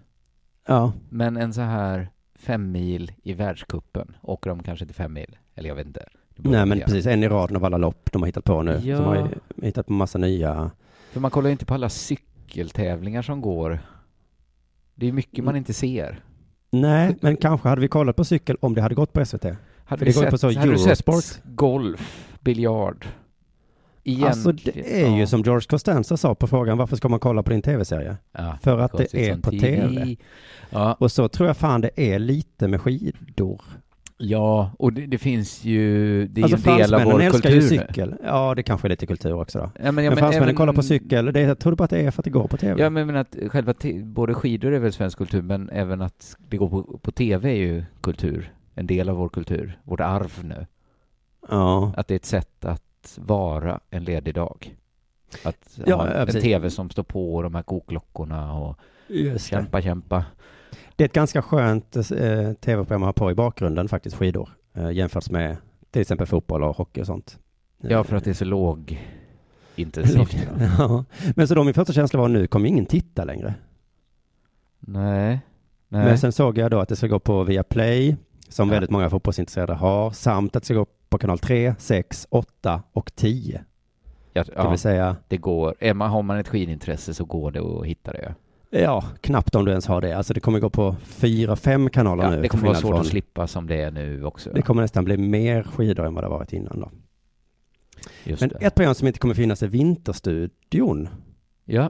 [0.67, 5.37] Ja, Men en så här fem mil i världskuppen åker de kanske inte fem mil.
[5.55, 6.05] Eller jag vet inte.
[6.35, 7.05] Nej men precis.
[7.05, 8.79] En i raden av alla lopp de har hittat på nu.
[8.83, 8.97] Ja.
[8.97, 9.29] De har
[9.61, 10.71] hittat på massa nya.
[11.11, 13.79] För man kollar ju inte på alla cykeltävlingar som går.
[14.95, 16.23] Det är mycket man inte ser.
[16.71, 19.43] Nej, men kanske hade vi kollat på cykel om det hade gått på SVT.
[19.43, 23.07] Hade För vi sett, på så hade du sett golf, biljard?
[24.09, 25.27] Egentligen, Alltså det är ju ja.
[25.27, 28.17] som George Costanza sa på frågan varför ska man kolla på din tv-serie?
[28.31, 30.15] Ja, För att det är på TV.
[30.69, 33.61] Ja, Och så tror jag fan det är lite med skidor.
[34.17, 37.49] ja och det, det finns ju, det är alltså ju en del av vår kultur
[37.51, 38.15] ju cykel.
[38.23, 39.71] Ja, det kanske är lite kultur också då.
[39.83, 41.99] Ja, men, ja, men fransmännen även- kollar på cykel, det, jag tror bara att det
[41.99, 42.81] är för att det går på tv.
[42.83, 46.57] Ja, men, men att själva både skidor är väl svensk kultur, men även att det
[46.57, 48.53] går på, på tv är ju kultur.
[48.75, 50.65] En del av vår kultur, vårt arv nu.
[51.49, 51.93] ja.
[51.97, 52.83] Att det är ett sätt att
[53.17, 54.75] vara en ledig dag.
[55.43, 56.43] Att Ja, ha en precis.
[56.43, 59.49] tv som står på och de här kokklockorna och Just det.
[59.49, 60.25] kämpa, kämpa.
[60.95, 64.49] det är ett ganska skönt eh, tv-program att ha på i bakgrunden faktiskt, skidor.
[64.73, 65.57] Eh, jämfört med
[65.91, 67.39] till exempel fotboll och hockey och sånt.
[67.81, 69.07] Ja, för att det är så låg
[69.75, 70.35] intensivt.
[70.77, 71.05] Ja.
[71.35, 73.53] Men så då min första känsla var nu kommer ingen titta längre.
[74.79, 75.39] Nej.
[75.87, 76.05] Nej.
[76.05, 78.15] Men sen såg jag då att det ska gå på Viaplay,
[78.49, 78.73] som Ja.
[78.73, 83.11] väldigt många fotbollsintresserade har, samt att det ska gå på kanal 3, 6, 8 och
[83.15, 83.63] 10.
[84.33, 85.75] ja, Det vill säga, det går.
[85.79, 88.35] Är man, har man ett skidintresse så går det att hitta det.
[88.69, 90.13] ja, knappt om du ens har det.
[90.17, 92.41] Alltså det kommer gå på fyra, fem kanaler Ja, nu.
[92.41, 94.49] det kommer vara svårt från- att slippa som det är nu också.
[94.53, 96.91] Det kommer nästan bli mer skidor än vad det varit innan då.
[98.23, 98.55] Just Men det.
[98.65, 101.09] ett program som inte kommer finnas är Vinterstudion.
[101.65, 101.89] Ja,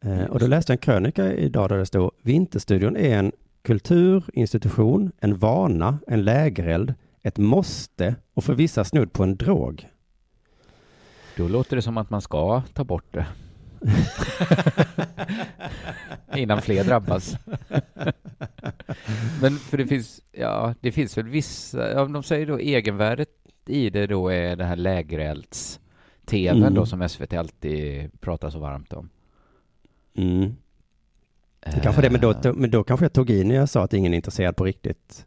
[0.00, 5.12] Eh, och då läste jag en krönika idag där det stod Vinterstudion är en kulturinstitution,
[5.20, 9.88] en vana, en lägereld, ett måste och för vissa snudd på en drog.
[11.36, 13.26] då låter det som att man ska ta bort det.
[16.36, 17.36] Innan fler drabbas.
[19.42, 23.28] Men för det finns, ja, det finns väl vissa, ja, de säger då egenvärdet
[23.66, 26.74] i det då är det här lägerelds-tvn Mm.
[26.74, 29.08] då som SVT alltid pratar så varmt om.
[30.16, 30.56] Mm.
[31.60, 33.84] Det kanske det, men då, Eh, men då kanske jag tog i när jag sa
[33.84, 35.26] att ingen är intresserad på riktigt.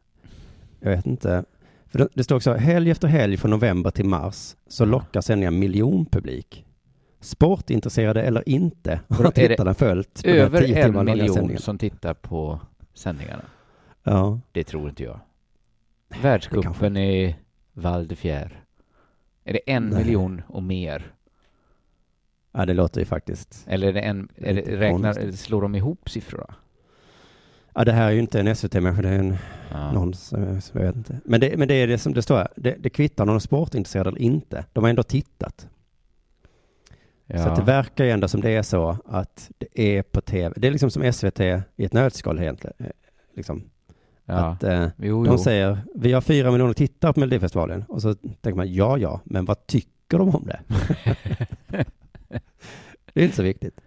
[0.80, 1.44] Jag vet inte.
[1.90, 6.66] För det, står också helg efter helg från november till mars så lockar sändningar miljonpublik.
[7.20, 12.60] Sportintresserade eller inte har tittarna följt Över en miljon som tittar på
[12.94, 13.44] sändningarna.
[14.04, 15.20] Ja, Det tror inte jag.
[16.22, 17.36] Världscupen i
[17.74, 18.12] Val.
[18.24, 20.04] Är det en Nej.
[20.04, 21.14] miljon och mer?
[22.52, 23.64] ja, det låter ju faktiskt.
[23.68, 26.56] Eller är det en, är det, räknar, slår de ihop siffrorna?
[27.78, 29.38] Ja, det här är ju inte en SVT-människa, det är en
[29.72, 29.92] Ja.
[29.92, 31.20] någon som, jag vet inte.
[31.26, 32.48] Men det, men det är det som det står här.
[32.56, 34.66] Det, det kvittar om de är sportintresserade eller inte.
[34.74, 35.68] De har ändå tittat.
[37.26, 37.44] Ja.
[37.44, 40.54] Så det verkar ju ändå som det är så att det är på tv.
[40.58, 41.40] Det är liksom som SVT
[41.76, 42.76] i ett nötskal egentligen.
[42.80, 42.86] Eh,
[43.36, 43.64] Liksom.
[44.26, 44.34] ja.
[44.34, 45.38] Att eh, jo, de jo.
[45.38, 47.84] säger, vi har fyra miljoner tittare på Melodifestivalen.
[47.88, 50.60] Och så tänker man, ja, ja, men vad tycker de om det?
[53.14, 53.82] det är inte så viktigt.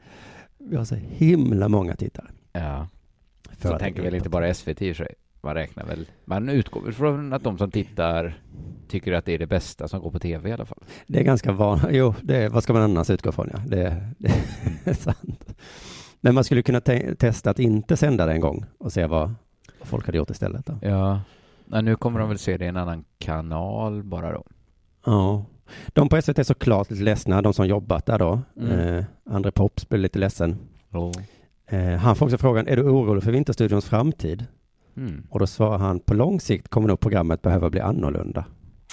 [0.58, 2.26] Vi har så himla många tittare.
[2.52, 2.88] Ja.
[3.62, 5.14] Så tänker väl inte bara SVT i sig.
[5.42, 8.42] Man räknar väl, man utgår från att de som tittar
[8.88, 10.78] tycker att det är det bästa som går på tv i alla fall.
[11.06, 11.86] Det är ganska vanligt.
[11.90, 13.48] Jo, är, vad ska man annars utgå från?
[13.52, 13.58] Ja?
[13.66, 14.32] Det, det
[14.84, 15.54] är sant.
[16.20, 19.34] Men man skulle kunna te- testa att inte sända det en gång och se vad
[19.82, 20.66] folk hade gjort istället.
[20.66, 20.78] Då.
[20.82, 21.20] Ja.
[21.66, 24.44] Nej, nu kommer de väl se det i en annan kanal bara då.
[25.04, 25.44] Ja.
[25.88, 28.40] De på SVT är såklart lite ledsna, de som jobbat där då.
[28.60, 28.78] Mm.
[28.78, 30.58] Eh, André Pops blev lite ledsen.
[30.92, 31.12] Oh.
[31.70, 34.46] Eh, han får också frågan, är du orolig för Vinterstudions framtid?
[34.96, 35.22] Mm.
[35.30, 38.44] Och då svarar han, på lång sikt kommer nog programmet behöva bli annorlunda.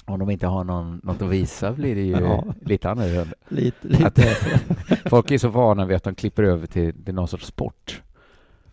[0.05, 2.43] Om de inte har någon, något att visa blir det ju Ja.
[2.61, 3.35] lite annorlunda.
[3.47, 4.05] Lite, lite.
[4.07, 8.01] Att, folk är så vana vid att de klipper över till, till någon sorts sport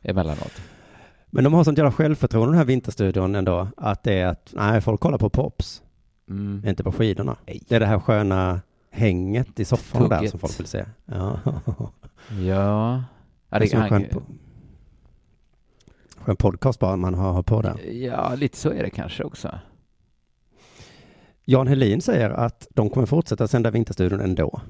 [0.02, 0.52] emellanåt.
[1.30, 4.80] Men de har sånt jävla självförtroende den här Vinterstudion ändå, att det är att, nej,
[4.80, 5.80] folk kollar på Pops,
[6.30, 6.62] Mm.
[6.68, 7.36] inte på skidorna.
[7.46, 7.62] Nej.
[7.68, 10.30] Det är det här sköna hänget i soffan där Tugget.
[10.30, 10.84] som folk vill se.
[11.04, 11.38] Ja.
[12.46, 13.02] Ja.
[13.54, 14.22] Ja Det är som en kan- skön,
[16.16, 17.90] skön podcast bara man har, har på där.
[17.92, 19.58] Ja, lite så är det kanske också.
[21.44, 24.60] Jan Helin säger att de kommer fortsätta sända Vinterstudion ändå.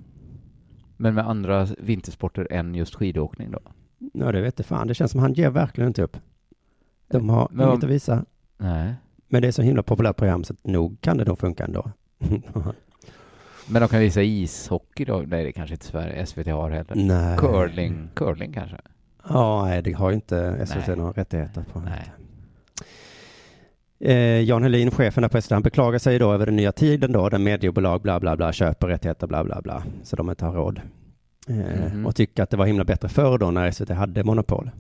[0.97, 3.59] Men med andra vintersporter än just skidåkning då?
[4.13, 4.87] Ja, det vet jag fan.
[4.87, 6.17] Det känns som han ger verkligen inte upp.
[7.09, 8.25] De har Men inget att visa.
[8.59, 8.95] Nej.
[9.29, 11.91] Men det är så himla populärt program så nog kan det nog funka ändå.
[13.69, 15.25] Men de kan visa ishockey då?
[15.27, 16.95] Nej, det kanske inte Sverige, SVT har heller.
[16.95, 17.39] Nej.
[17.39, 18.77] Curling, curling kanske?
[19.29, 20.97] Ja, nej, det har ju inte SVT Nej.
[20.97, 21.81] några rättigheter på.
[21.81, 22.11] Nej.
[24.01, 27.13] Eh, Jan Helin, chefen där på SVT, han beklagar sig då över den nya tiden
[27.13, 30.53] då, där mediebolag bla bla bla köper rättigheter bla bla bla, så de inte har
[30.53, 30.81] råd.
[31.49, 32.07] Eh, Mhm.
[32.07, 34.71] Och tycker att det var himla bättre förr då när SVT hade monopol.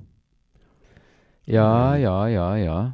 [1.44, 2.92] Ja, ja, ja, ja.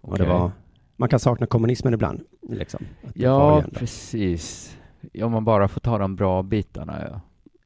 [0.00, 0.50] Och det var,
[0.96, 2.20] man kan sakna kommunismen ibland.
[2.48, 2.84] Liksom.
[3.14, 4.76] Ja, precis.
[5.22, 7.20] Om man bara får ta de bra bitarna, ja.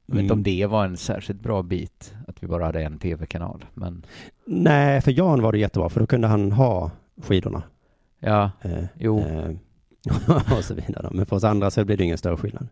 [0.07, 0.39] Jag vet inte Mm.
[0.39, 3.65] om det var en särskilt bra bit, att vi bara hade en tv-kanal.
[3.75, 4.07] Men
[4.47, 6.91] Nej, för Jan var det jättebra, för då kunde han ha
[7.23, 7.63] skidorna.
[8.21, 9.19] ja, Eh, Jo.
[9.21, 9.51] Eh,
[10.59, 11.09] och så vidare.
[11.13, 12.69] Men för oss andra så blir det ingen större skillnad.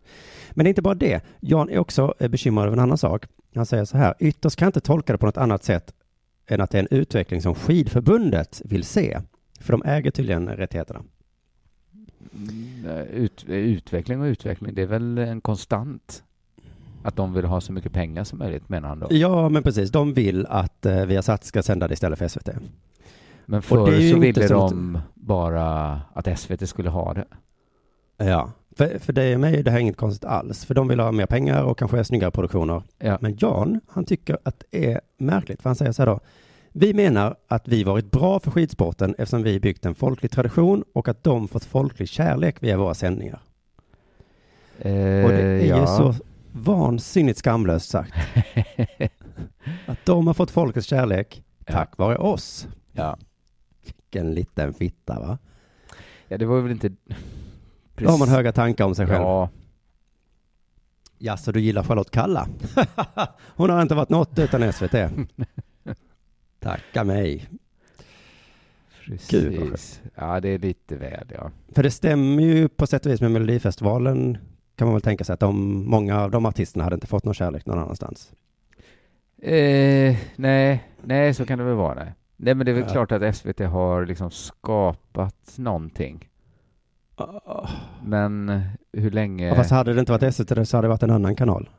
[0.51, 1.21] Men det är inte bara det.
[1.39, 3.25] Jan är också eh, bekymrad över en annan sak.
[3.55, 5.93] Han säger så här, ytterst kan jag inte tolka det på något annat sätt
[6.47, 9.19] än att det är en utveckling som skidförbundet vill se.
[9.59, 11.03] För de äger tydligen rättigheterna.
[13.11, 16.23] Ut, utveckling och utveckling, det är väl en konstant.
[17.03, 19.07] Att de vill ha så mycket pengar som möjligt, menar han då.
[19.09, 19.91] Ja, men precis.
[19.91, 22.49] De vill att eh, Viasat ska sända det istället för SVT.
[23.45, 27.25] Men och förr är så ville de bara att SVT skulle ha det.
[28.17, 30.65] Ja, för, för det är mig det här är inget konstigt alls.
[30.65, 32.83] För de vill ha mer pengar och kanske snyggare produktioner.
[32.99, 33.17] Ja.
[33.21, 36.19] Men Jan, han tycker att det är märkligt, för han säger så här då.
[36.75, 41.07] Vi menar att vi varit bra för skidsporten eftersom vi byggt en folklig tradition och
[41.07, 43.41] att de fått folklig kärlek via våra sändningar.
[44.79, 45.79] Eh, och det är ja.
[45.79, 46.15] ju så
[46.51, 48.13] vansinnigt skamlöst sagt.
[49.85, 52.67] att de har fått folkets kärlek tack vare oss.
[52.91, 53.17] Ja.
[53.83, 55.37] Vilken liten fitta va?
[56.27, 56.91] ja, det var väl inte...
[57.95, 59.21] Då har man höga tankar om sig själv.
[59.21, 59.49] Ja,
[61.17, 62.47] Ja, så du gillar Charlotte Kalla?
[63.55, 64.93] Hon har inte varit något utan SVT.
[66.63, 67.47] Tacka mig.
[69.05, 70.01] Precis.
[70.15, 71.51] Ja, det är lite väl, ja.
[71.75, 74.37] För det stämmer ju på sätt och vis med Melodifestivalen
[74.75, 77.33] kan man väl tänka sig att de, många av de artisterna hade inte fått någon
[77.33, 78.31] kärlek någon annanstans.
[79.41, 81.93] Eh, nej, nej, så kan det väl vara.
[81.95, 82.91] Nej, nej men det är väl Ja.
[83.05, 86.29] klart att SVT har liksom skapat någonting.
[88.03, 88.61] Men
[88.93, 89.47] hur länge...
[89.47, 91.69] Ja, fast hade det inte varit SVT så hade det varit en annan kanal.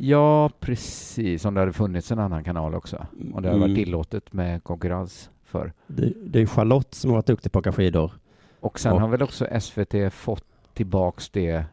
[0.00, 1.44] Ja, precis.
[1.44, 3.06] Om det hade funnits en annan kanal också.
[3.34, 3.84] Om det hade varit Mm.
[3.84, 5.72] tillåtet med konkurrens för.
[5.86, 8.12] Det, det är Charlotte som har varit duktig på att åka skidor.
[8.60, 11.64] Och sen Och- har väl också SVT fått tillbaks det.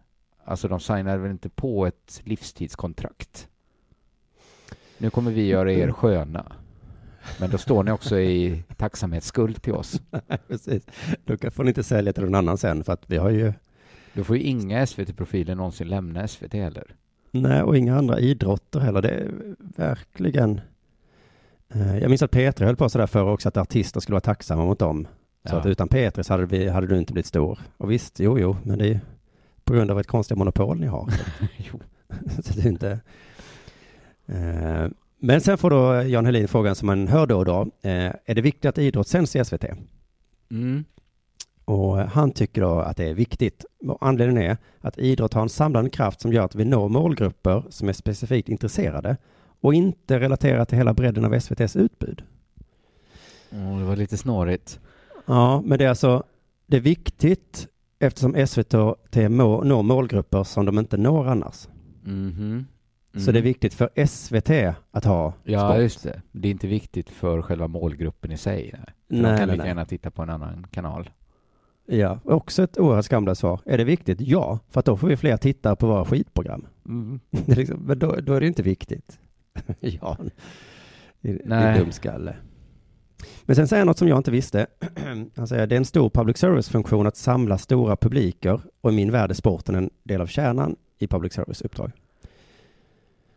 [0.46, 3.48] Alltså de signade väl inte på ett livstidskontrakt.
[4.98, 6.52] Nu kommer vi göra er sköna.
[7.40, 10.02] Men då står ni också i tacksamhetsskuld till oss.
[10.48, 10.86] Precis.
[11.26, 13.54] Då får ni inte sälja till någon annan sen för att vi har ju,
[14.14, 16.96] Då får ju inga SVT-profiler någonsin lämna SVT heller.
[17.42, 19.02] Nej och inga andra idrotter heller.
[19.02, 20.62] Det är verkligen,
[21.74, 24.66] eh, jag minns att Petri höll på sådär förr också att artister skulle vara tacksamma
[24.66, 25.08] mot dem.
[25.50, 25.60] Så Ja.
[25.60, 27.60] att utan Petri så hade, vi, hade du inte blivit stor.
[27.78, 29.00] Och visst, jo, jo, men det är
[29.64, 31.10] på grund av ett konstigt monopol ni har.
[31.58, 31.80] jo.
[32.44, 33.00] så det är inte...
[34.26, 34.88] Eh,
[35.20, 37.62] men sen får då Jan Helin frågan som man hör då och då.
[37.82, 39.64] Eh, är det viktigt att idrott sänds i SVT?
[40.52, 40.84] Mm.
[41.66, 43.66] Och han tycker då att det är viktigt.
[44.02, 47.90] Anledningen är att idrott har en samlande kraft som gör att vi når målgrupper som
[47.90, 49.18] är specifikt intresserade
[49.62, 52.24] och inte relaterat till hela bredden av SVTs utbud.
[53.52, 54.80] Åh, det var lite snårigt.
[55.26, 56.24] Ja, men det är alltså,
[56.68, 57.68] det är viktigt
[58.00, 58.74] eftersom SVT
[59.30, 61.68] når målgrupper som de inte når annars.
[62.04, 62.66] Mhm.
[63.18, 64.50] Så det är viktigt för SVT
[64.92, 65.82] att ha Ja, sport.
[65.82, 66.22] just det.
[66.32, 68.72] Det är inte viktigt för själva målgruppen i sig.
[68.74, 68.82] Nej.
[69.08, 71.10] För Nej, de kan lika gärna titta på en annan kanal.
[71.86, 73.60] Ja, också ett oerhört skamlöst svar.
[73.66, 74.22] Är det viktigt?
[74.22, 76.66] Ja, för att då får vi fler tittare på våra skitprogram.
[76.86, 77.20] Mm.
[77.46, 79.20] Liksom, men då, då är det inte viktigt.
[79.80, 80.18] ja,
[81.22, 81.80] det är Nej.
[81.80, 82.36] dumskalle.
[83.46, 84.68] Men sen säger han något som jag inte visste.
[85.36, 89.12] Han säger det är en stor public service-funktion att samla stora publiker och i min
[89.12, 91.92] värld är sporten en del av kärnan i public service-uppdrag.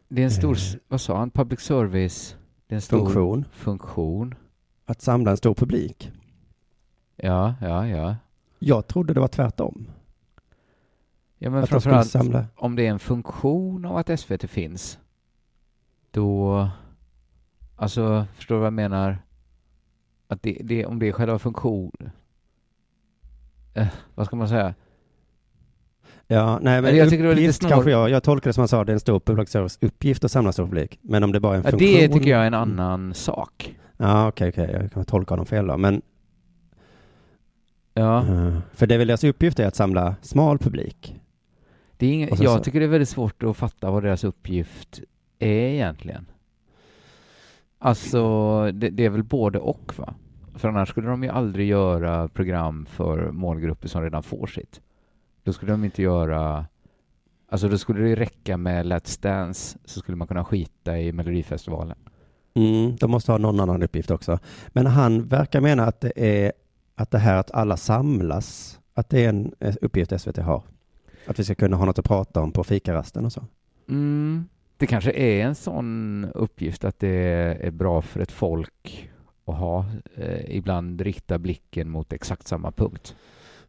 [0.08, 2.36] Det är en stor, s- vad sa han, public service?
[2.66, 3.44] Det är en stor Funktion.
[3.52, 4.34] funktion.
[4.86, 6.10] Att samla en stor publik.
[7.16, 8.16] Ja, ja, ja.
[8.58, 9.88] Jag trodde det var tvärtom.
[11.38, 12.46] Ja, men Att framförallt samla.
[12.56, 14.98] om det är en funktion av att SVT finns,
[16.10, 16.68] då,
[17.76, 19.18] alltså, förstår du vad jag menar?
[20.28, 21.92] Att det, det om det är själva funktion,
[23.74, 24.74] eh, vad ska man säga?
[26.26, 28.60] Ja, nej, men Jag tycker det var lite snår- kanske jag, jag tolkar det som
[28.60, 30.98] han sa, det är en stor public service uppgift att samla stor publik.
[31.02, 31.88] Men om det bara är en Ja, funktion.
[31.92, 33.76] det tycker jag är en annan sak.
[33.96, 35.76] Ja, okej, okej, jag kan tolka honom fel då.
[35.76, 36.02] Men,
[37.98, 41.20] Ja, eh, för det är väl deras uppgift är att samla smal publik.
[41.96, 45.00] det är inga, jag så- tycker det är väldigt svårt att fatta vad deras uppgift
[45.38, 46.26] är egentligen.
[47.78, 48.20] Alltså,
[48.72, 50.14] det, det är väl både och va?
[50.54, 54.80] För annars skulle de ju aldrig göra program för målgrupper som redan får sitt.
[55.44, 56.66] Då skulle de inte göra...
[57.50, 61.96] Alltså då skulle det räcka med Let's Dance så skulle man kunna skita i Melodifestivalen.
[62.54, 64.38] Mm, de måste ha någon annan uppgift också.
[64.68, 66.52] Men han verkar mena att det är
[66.98, 70.62] att det här att alla samlas, att det är en eh, uppgift SVT har.
[71.26, 73.44] Att vi ska kunna ha något att prata om på fikarasten och så.
[73.88, 77.08] Mm, det kanske är en sån uppgift att det
[77.60, 79.10] är bra för ett folk
[79.44, 79.84] att ha,
[80.16, 83.16] eh, ibland rikta blicken mot exakt samma punkt.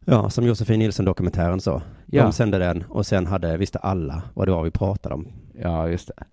[0.04, 1.82] Ja, som Josefin Nilsson-dokumentären så.
[2.06, 2.22] Ja.
[2.22, 5.28] De sände den och sen hade, visste alla vad det var vi pratade om
[5.62, 6.24] Ja, just det.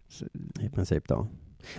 [0.65, 1.27] I princip då.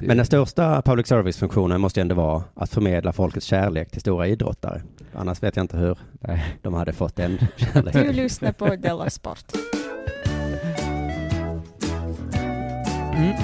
[0.01, 4.27] Men den största public service-funktionen måste ju ändå vara att förmedla folkets kärlek till stora
[4.27, 4.83] idrottare.
[5.15, 6.57] Annars vet jag inte hur Nej.
[6.63, 8.17] de hade fått den Du kärleken.
[8.17, 9.45] lyssnar på Della Sport.
[13.15, 13.35] Mm.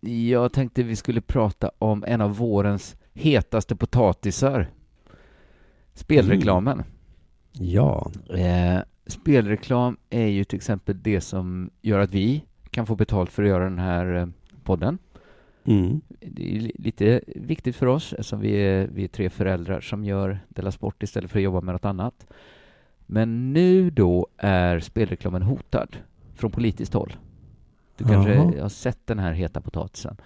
[0.00, 4.70] Jag tänkte vi skulle prata om en av vårens hetaste potatisar.
[5.94, 6.82] Spelreklamen.
[7.52, 13.32] Ja, Eh, spelreklam är ju till exempel det som gör att vi kan få betalt
[13.32, 14.26] för att göra den här eh,
[14.64, 14.98] podden.
[15.64, 16.00] mm.
[16.20, 20.04] Det är li- lite viktigt för oss eftersom vi är, vi är tre föräldrar som
[20.04, 22.26] gör Della Sport istället för att jobba med något annat.
[23.06, 25.96] Men nu då är spelreklamen hotad
[26.34, 27.16] från politiskt håll.
[27.96, 28.60] Du kanske Jaha.
[28.62, 30.16] har sett den här heta potatisen?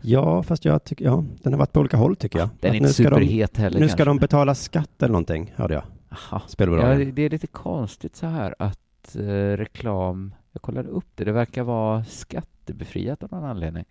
[0.00, 2.48] Ja fast jag tycker, ja, den har varit på olika håll tycker jag.
[2.60, 4.10] Den är Att inte nu ska de, superhet heller Nu ska kanske.
[4.10, 5.82] de betala skatt eller någonting, hörde jag.
[6.10, 6.18] Aha.
[6.30, 7.14] Ja, Spelbolagen.
[7.14, 9.22] det är lite konstigt så här att eh,
[9.56, 13.84] reklam, jag kollade upp det, det verkar vara skattebefriat av någon anledning.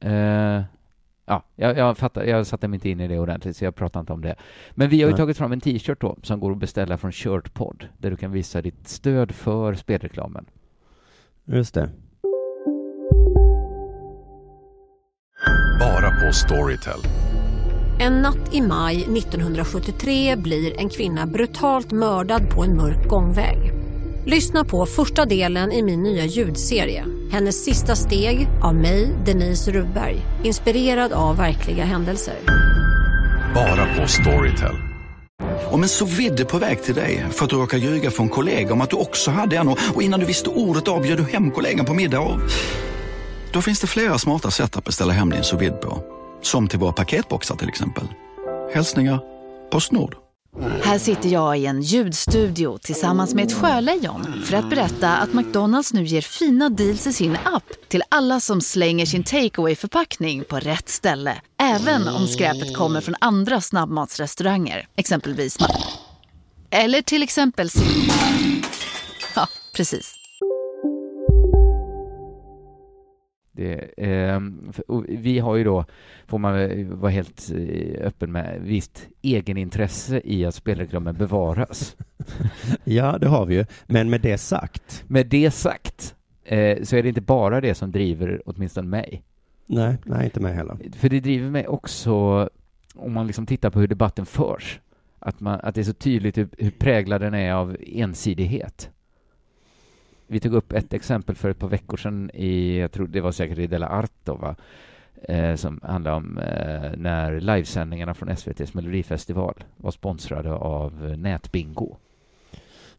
[0.00, 0.62] Eh,
[1.26, 4.00] ja, jag, jag fattar, jag satte mig inte in i det ordentligt så jag pratar
[4.00, 4.34] inte om det.
[4.70, 5.18] Men vi har ju Nej.
[5.18, 8.62] tagit fram en t-shirt då som går att beställa från Shirtpod där du kan visa
[8.62, 10.46] ditt stöd för spelreklamen.
[11.44, 11.90] Just det.
[15.80, 17.00] Bara på Storytel.
[18.00, 23.72] En natt i maj 1973 blir en kvinna brutalt mördad på en mörk gångväg.
[24.26, 27.04] Lyssna på första delen i min nya ljudserie.
[27.32, 30.16] Hennes sista steg av mig, Denise Rubberg.
[30.44, 32.36] Inspirerad av verkliga händelser.
[33.54, 34.74] Bara på Storytel.
[35.70, 38.72] Om en så vidde på väg till dig för att du råkar ljuga från kollega
[38.72, 41.50] om att du också hade en och innan du visste ordet av bjöd du hem
[41.50, 42.40] kollegan på middag och...
[43.52, 46.02] Då finns det flera smarta sätt att beställa hem din sous vide på.
[46.42, 48.04] Som till våra paketboxar till exempel.
[48.74, 49.20] Hälsningar
[49.70, 50.16] Postnord.
[50.82, 55.92] Här sitter jag i en ljudstudio tillsammans med ett sjölejon för att berätta att McDonalds
[55.92, 60.56] nu ger fina deals i sin app till alla som slänger sin takeaway förpackning på
[60.56, 61.40] rätt ställe.
[61.62, 65.58] Även om skräpet kommer från andra snabbmatsrestauranger, exempelvis
[66.70, 67.70] Eller till exempel
[69.34, 70.19] Ja, precis.
[73.60, 74.40] Det,
[74.88, 75.84] och vi har ju då,
[76.26, 76.52] får man
[77.00, 81.96] vara helt eh, öppen med, visst egenintresse i att spelreklamen bevaras.
[82.84, 83.64] Ja, det har vi ju.
[83.86, 87.92] Men med det sagt, Med det sagt eh, så är det inte bara det som
[87.92, 89.22] driver åtminstone mig.
[89.66, 90.76] nej, nej, inte mig heller.
[90.96, 92.48] För det driver mig också,
[92.94, 94.80] om man liksom tittar på hur debatten förs,
[95.18, 98.90] att, man, att det är så tydligt hur, hur präglad den är av ensidighet.
[100.30, 103.32] Vi tog upp ett exempel för ett par veckor sedan i, jag tror det var
[103.32, 104.56] säkert i Della Art då, va?
[105.22, 111.96] Eh, som handlade om eh, när livesändningarna från SVTs Melodifestival var sponsrade av Nätbingo.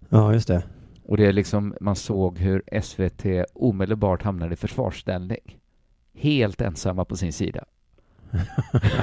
[0.10, 0.64] Ja, just det.
[1.06, 5.58] Och det är liksom, man såg hur SVT omedelbart hamnade i försvarsställning.
[6.14, 7.64] Helt ensamma på sin sida.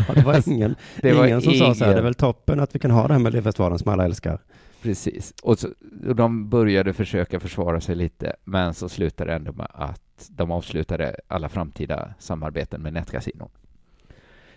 [0.08, 2.14] Ja, det var ingen, Det var ingen som sa så här, ingen- det är väl
[2.14, 4.38] toppen att vi kan ha det här med Melodifestivalen som alla älskar.
[4.82, 5.34] Precis.
[5.42, 5.68] Och, så,
[6.06, 10.50] och de började försöka försvara sig lite, men så slutade det ändå med att de
[10.50, 13.50] avslutade alla framtida samarbeten med nätkasinon.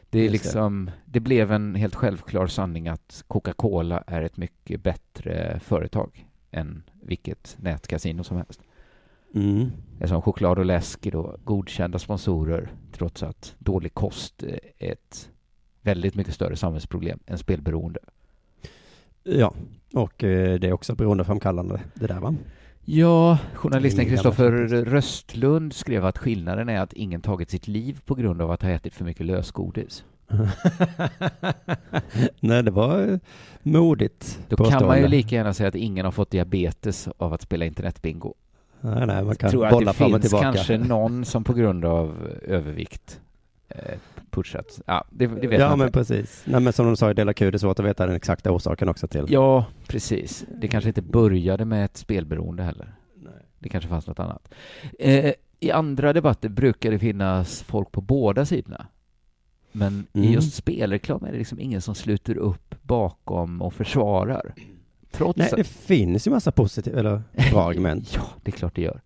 [0.09, 4.83] Det, är Just liksom, det blev en helt självklar sanning att Coca-Cola är ett mycket
[4.83, 8.61] bättre företag än vilket nätkasino som helst.
[9.33, 9.71] Mm.
[9.93, 15.29] Eftersom choklad och läsk är då godkända sponsorer trots att dålig kost är ett
[15.81, 17.99] väldigt mycket större samhällsproblem än spelberoende.
[19.23, 19.53] Ja,
[19.93, 22.35] och eh, det är också beroendeframkallande det där va?
[22.85, 24.51] Ja, journalisten Kristoffer
[24.85, 28.69] Röstlund skrev att skillnaden är att ingen tagit sitt liv på grund av att ha
[28.69, 30.03] ätit för mycket lösgodis.
[32.39, 33.17] Nej, det var eh,
[33.63, 34.39] modigt.
[34.49, 35.07] Då kan man ju påstående.
[35.07, 38.33] lika gärna säga att ingen har fått diabetes av att spela internetbingo.
[38.81, 40.53] Nej, nej, man kan tror att bolla det fram och finns tillbaka.
[40.53, 43.19] kanske någon som på grund av övervikt
[43.69, 43.97] eh,
[44.31, 44.81] pushat.
[44.85, 45.99] Ja, det, det vet ja, man men inte.
[45.99, 46.43] precis.
[46.45, 48.51] Nej, men som de sa i Dela Q, det är svårt att veta den exakta
[48.51, 49.25] orsaken också till.
[49.29, 50.45] Ja, precis.
[50.61, 52.95] Det kanske inte började med ett spelberoende heller.
[53.59, 54.53] Det kanske fanns något annat.
[54.99, 58.87] Eh, I andra debatter brukar det finnas folk på båda sidorna.
[59.71, 60.31] Men i Mm.
[60.31, 64.53] just spelreklam är det liksom ingen som sluter upp bakom och försvarar.
[65.11, 65.57] Trots Nej, att...
[65.57, 67.21] det finns ju massa positiva, eller
[67.51, 68.13] bra argument.
[68.15, 69.01] Ja, det är klart det gör.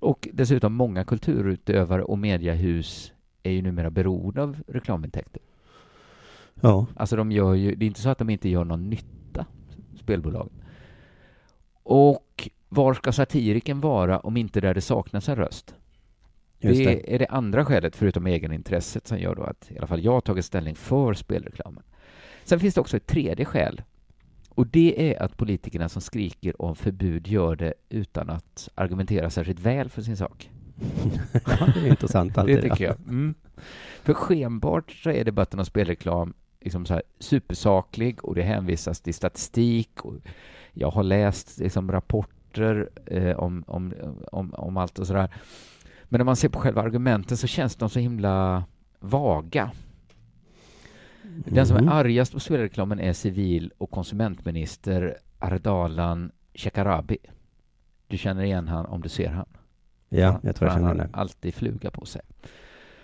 [0.00, 3.12] Och dessutom många kulturutövare och mediehus
[3.42, 5.42] är ju numera beroende av reklamintäkter.
[6.60, 6.86] Ja.
[6.96, 9.46] Alltså de gör ju, det är inte så att de inte gör någon nytta,
[9.96, 10.52] spelbolagen.
[11.82, 15.74] Och var ska satiriken vara om inte där det saknas en röst?
[16.58, 17.14] Det, det.
[17.14, 20.20] är det andra skälet, förutom egenintresset, som gör då att i alla fall jag har
[20.20, 21.82] tagit ställning för spelreklamen.
[22.44, 23.82] Sen finns det också ett tredje skäl.
[24.48, 29.60] Och det är att politikerna som skriker om förbud gör det utan att argumentera särskilt
[29.60, 30.50] väl för sin sak.
[31.32, 32.56] Ja, det är intressant alltid.
[32.56, 32.96] Det tycker jag.
[32.98, 33.34] Mm.
[34.02, 39.14] För skenbart så är debatten om spelreklam liksom så här supersaklig och det hänvisas till
[39.14, 39.90] statistik.
[40.72, 43.94] Jag har läst liksom rapporter eh, om, om,
[44.32, 45.34] om, om allt och sådär.
[46.04, 48.64] Men när man ser på själva argumenten så känns de så himla
[48.98, 49.70] vaga.
[51.46, 57.18] Den som är argast på spelreklamen är civil och konsumentminister Ardalan Shekarabi.
[58.06, 59.46] Du känner igen han om du ser han?
[60.12, 61.08] Ja, Han- jag tror jag han känner har det.
[61.18, 62.22] alltid fluga på sig.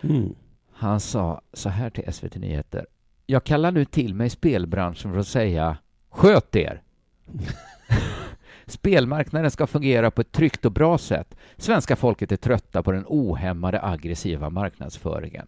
[0.02, 0.34] Mm.
[0.72, 2.86] Han sa så här till SVT Nyheter.
[3.26, 5.76] Jag kallar nu till mig spelbranschen för att säga
[6.10, 6.82] sköt er!
[8.66, 11.34] Spelmarknaden ska fungera på ett tryggt och bra sätt.
[11.56, 15.46] Svenska folket är trötta på den ohämmade aggressiva marknadsföringen.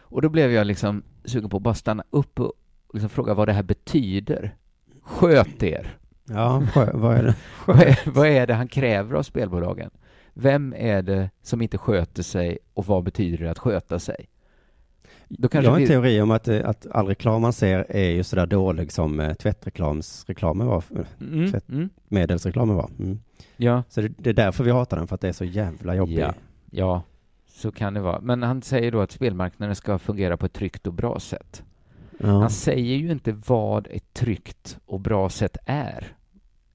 [0.00, 2.52] Och då blev jag liksom sugen på att bara stanna upp och
[2.94, 4.54] liksom fråga vad det här betyder.
[5.02, 5.96] Sköt er!
[6.24, 6.62] Ja,
[6.94, 7.34] vad är det?
[7.66, 9.90] Vad är, vad är det han kräver av spelbolagen?
[10.40, 14.28] Vem är det som inte sköter sig och vad betyder det att sköta sig?
[15.28, 18.22] Jag har en vi, teori om att, eh, att all reklam man ser är ju
[18.22, 20.84] sådär dålig som eh, tvättreklamsreklamen var.
[20.90, 21.50] eh, Mm, mm.
[21.50, 22.90] Tvättmedelsreklamen var.
[22.98, 23.20] Mm.
[23.56, 23.82] Ja.
[23.88, 26.18] Så det, det är därför vi hatar den, för att det är så jävla jobbig.
[26.18, 26.34] Ja,
[26.70, 27.02] ja,
[27.48, 28.20] så kan det vara.
[28.20, 31.62] Men han säger då att spelmarknaden ska fungera på ett tryggt och bra sätt.
[32.18, 32.28] Ja.
[32.28, 36.06] Han säger ju inte vad ett tryggt och bra sätt är.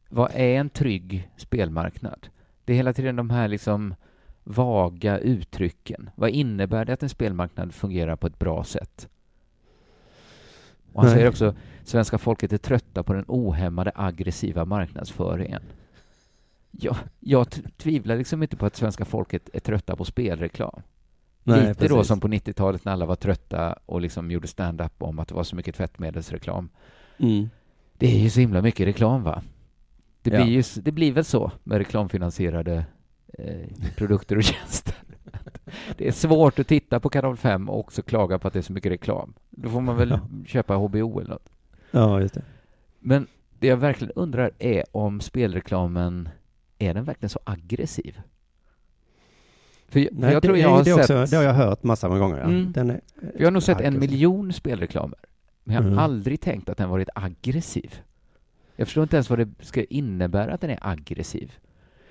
[0.09, 2.27] Vad är en trygg spelmarknad?
[2.65, 3.95] Det är hela tiden de här liksom
[4.43, 6.09] vaga uttrycken.
[6.15, 9.09] Vad innebär det att en spelmarknad fungerar på ett bra sätt?
[10.93, 11.15] Och han Nej.
[11.15, 15.61] säger också svenska folket är trötta på den ohämmade aggressiva marknadsföringen.
[16.71, 17.47] Jag, jag
[17.77, 20.81] tvivlar liksom inte på att svenska folket är trötta på spelreklam.
[21.43, 22.07] Nej, Lite då precis.
[22.07, 25.43] som på 90-talet när alla var trötta och liksom gjorde stand-up om att det var
[25.43, 26.69] så mycket tvättmedelsreklam.
[27.17, 27.49] Mm.
[27.97, 29.41] Det är ju så himla mycket reklam va?
[30.25, 30.43] Det Ja.
[30.43, 32.85] blir, ju, det blir väl så med reklamfinansierade
[33.33, 33.67] eh,
[33.97, 34.95] produkter och tjänster.
[35.97, 38.63] Det är svårt att titta på Kanal 5 och också klaga på att det är
[38.63, 39.33] så mycket reklam.
[39.49, 40.19] Då får man väl Ja.
[40.47, 41.49] köpa HBO eller något.
[41.91, 42.41] Ja, just det.
[42.99, 43.27] Men
[43.59, 46.29] det jag verkligen undrar är om spelreklamen,
[46.79, 48.19] är den verkligen så aggressiv?
[49.87, 50.99] För jag, Nej, jag tror det, jag har det, sett...
[50.99, 52.37] också, det har jag hört massor med gånger.
[52.37, 52.43] Ja.
[52.43, 52.71] Mm.
[52.71, 53.01] Den är,
[53.37, 54.11] jag har nog sett en aggressiv.
[54.11, 55.19] miljon spelreklamer,
[55.63, 55.99] men jag har Mm.
[55.99, 58.01] aldrig tänkt att den varit aggressiv.
[58.75, 61.51] Jag förstår inte ens vad det ska innebära att den är aggressiv.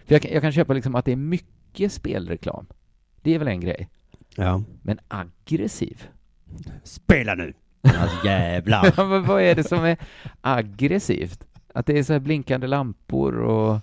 [0.05, 2.67] För jag kan, jag kan köpa liksom att det är mycket spelreklam.
[3.23, 3.89] Det är väl en grej.
[4.37, 4.63] Ja.
[4.83, 6.09] Men aggressiv?
[6.83, 7.55] Spela nu!
[7.83, 8.93] Alltså jävlar!
[8.97, 9.97] Ja, men vad är det som är
[10.41, 11.45] aggressivt?
[11.73, 13.81] Att det är så här blinkande lampor och...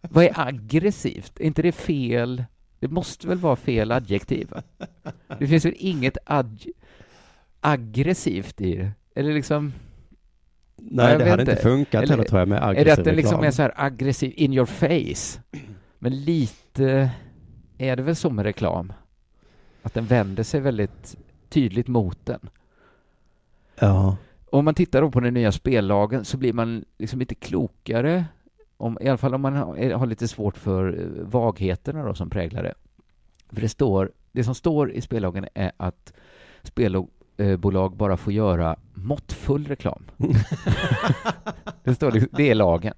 [0.00, 1.40] Vad är aggressivt?
[1.40, 2.44] Är inte det fel?
[2.78, 4.52] Det måste väl vara fel adjektiv?
[5.38, 6.70] Det finns väl inget adj...
[7.60, 8.90] aggressivt i det?
[9.14, 9.72] Eller liksom...
[10.76, 13.16] Nej, jag det hade inte funkat Eller tror jag med Är det aggressiv att den
[13.16, 15.40] liksom är så här aggressiv in your face?
[15.98, 17.10] Men lite
[17.78, 18.92] är det väl så med reklam?
[19.82, 21.16] Att den vänder sig väldigt
[21.48, 22.40] tydligt mot den.
[23.78, 24.16] Ja.
[24.50, 28.24] Om man tittar då på den nya spellagen så blir man liksom inte klokare,
[28.76, 32.30] om, i alla fall om man har, har lite svårt för eh, vagheterna då som
[32.30, 32.74] präglar det.
[33.52, 36.12] För det står, det som står i spellagen är att
[37.36, 40.02] spelbolag bara får göra måttfull reklam.
[41.84, 42.94] det står det, det är lagen.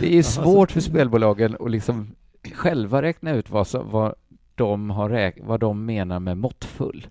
[0.00, 2.14] Det är svårt för spelbolagen att liksom
[2.54, 4.14] själva räkna ut vad, som, vad,
[4.54, 7.06] de har räk, vad de menar med måttfull.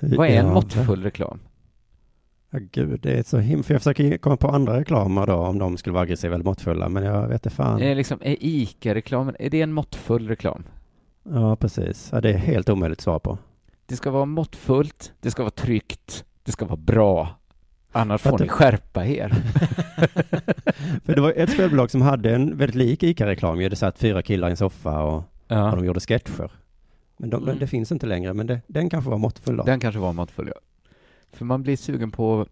[0.00, 1.38] Vad är en måttfull reklam?
[2.50, 3.62] Ja, gud, det är så himla...
[3.62, 6.88] För jag försöker komma på andra reklamer då, om de skulle vara aggressiva eller måttfulla,
[6.88, 7.82] men jag vet inte fan.
[7.82, 10.64] Är, liksom, är ICA-reklamen, är det en måttfull reklam?
[11.22, 12.08] Ja, precis.
[12.12, 13.38] Ja, det är helt omöjligt att svara på.
[13.86, 17.28] Det ska vara måttfullt, det ska vara tryggt, det ska vara bra.
[17.92, 19.28] Annars får ni skärpa er.
[21.04, 23.68] För det var ett spelbolag som hade en väldigt lik ICA-reklam ju.
[23.68, 25.70] Det satt fyra killar i en soffa och, Ja.
[25.70, 26.50] och de gjorde sketcher.
[27.16, 27.58] Men de, Mm.
[27.58, 29.62] det finns inte längre, men det, den kanske var måttfull då.
[29.62, 30.60] Den kanske var måttfull, ja.
[31.32, 32.46] För man blir sugen på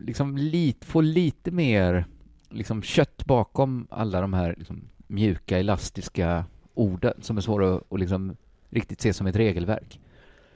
[0.00, 2.04] liksom lit, få lite mer
[2.50, 8.00] liksom kött bakom alla de här liksom, mjuka, elastiska orden som är svåra att, att
[8.00, 8.36] liksom
[8.70, 10.00] riktigt se som ett regelverk.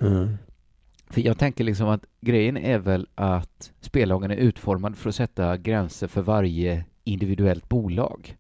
[0.01, 0.39] Mm.
[1.11, 5.57] För jag tänker liksom att grejen är väl att spellagen är utformad för att sätta
[5.57, 8.37] gränser för varje individuellt bolag.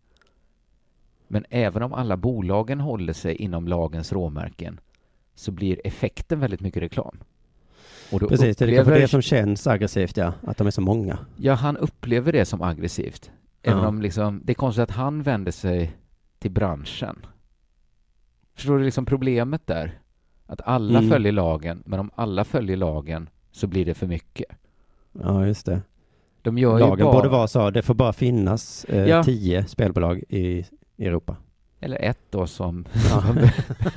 [1.29, 4.81] Men även om alla bolagen håller sig inom lagens råmärken
[5.35, 7.17] så blir effekten väldigt mycket reklam.
[8.11, 10.33] Precis, det är kanske upplever- det som känns aggressivt, ja.
[10.43, 11.19] Att de är så många.
[11.37, 13.31] Ja, han upplever det som aggressivt.
[13.63, 13.89] Även Ja.
[13.89, 15.93] om liksom, det är konstigt att han vänder sig
[16.39, 17.27] till branschen.
[18.55, 20.00] Förstår du liksom problemet där?
[20.53, 21.11] Att alla Mm.
[21.11, 24.47] följer lagen, men om alla följer lagen så blir det för mycket.
[25.23, 25.81] Ja, just det.
[26.43, 27.13] De Lagen bara...
[27.13, 29.23] borde vara så, det får bara finnas eh, Ja.
[29.25, 30.65] tio spelbolag i,
[30.97, 31.37] i Europa.
[31.81, 33.23] Eller ett då som, Ja.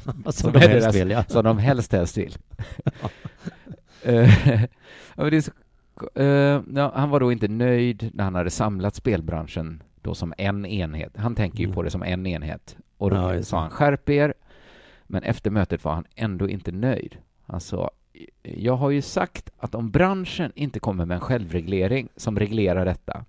[0.24, 1.24] som, Som de helst vill, ja.
[1.28, 2.36] Som de helst helst vill.
[4.04, 5.52] Är så,
[6.22, 10.66] eh, ja, han var då inte nöjd när han hade samlat spelbranschen då som en
[10.66, 11.18] enhet.
[11.18, 11.76] Han tänker ju Mm.
[11.76, 12.78] på det som en enhet.
[12.98, 14.34] Och då Ja, sa han skärp er.
[15.08, 17.18] Men efter mötet var han ändå inte nöjd.
[17.46, 17.92] Han sa
[18.44, 23.26] jag har ju sagt att om branschen inte kommer med en självreglering som reglerar detta,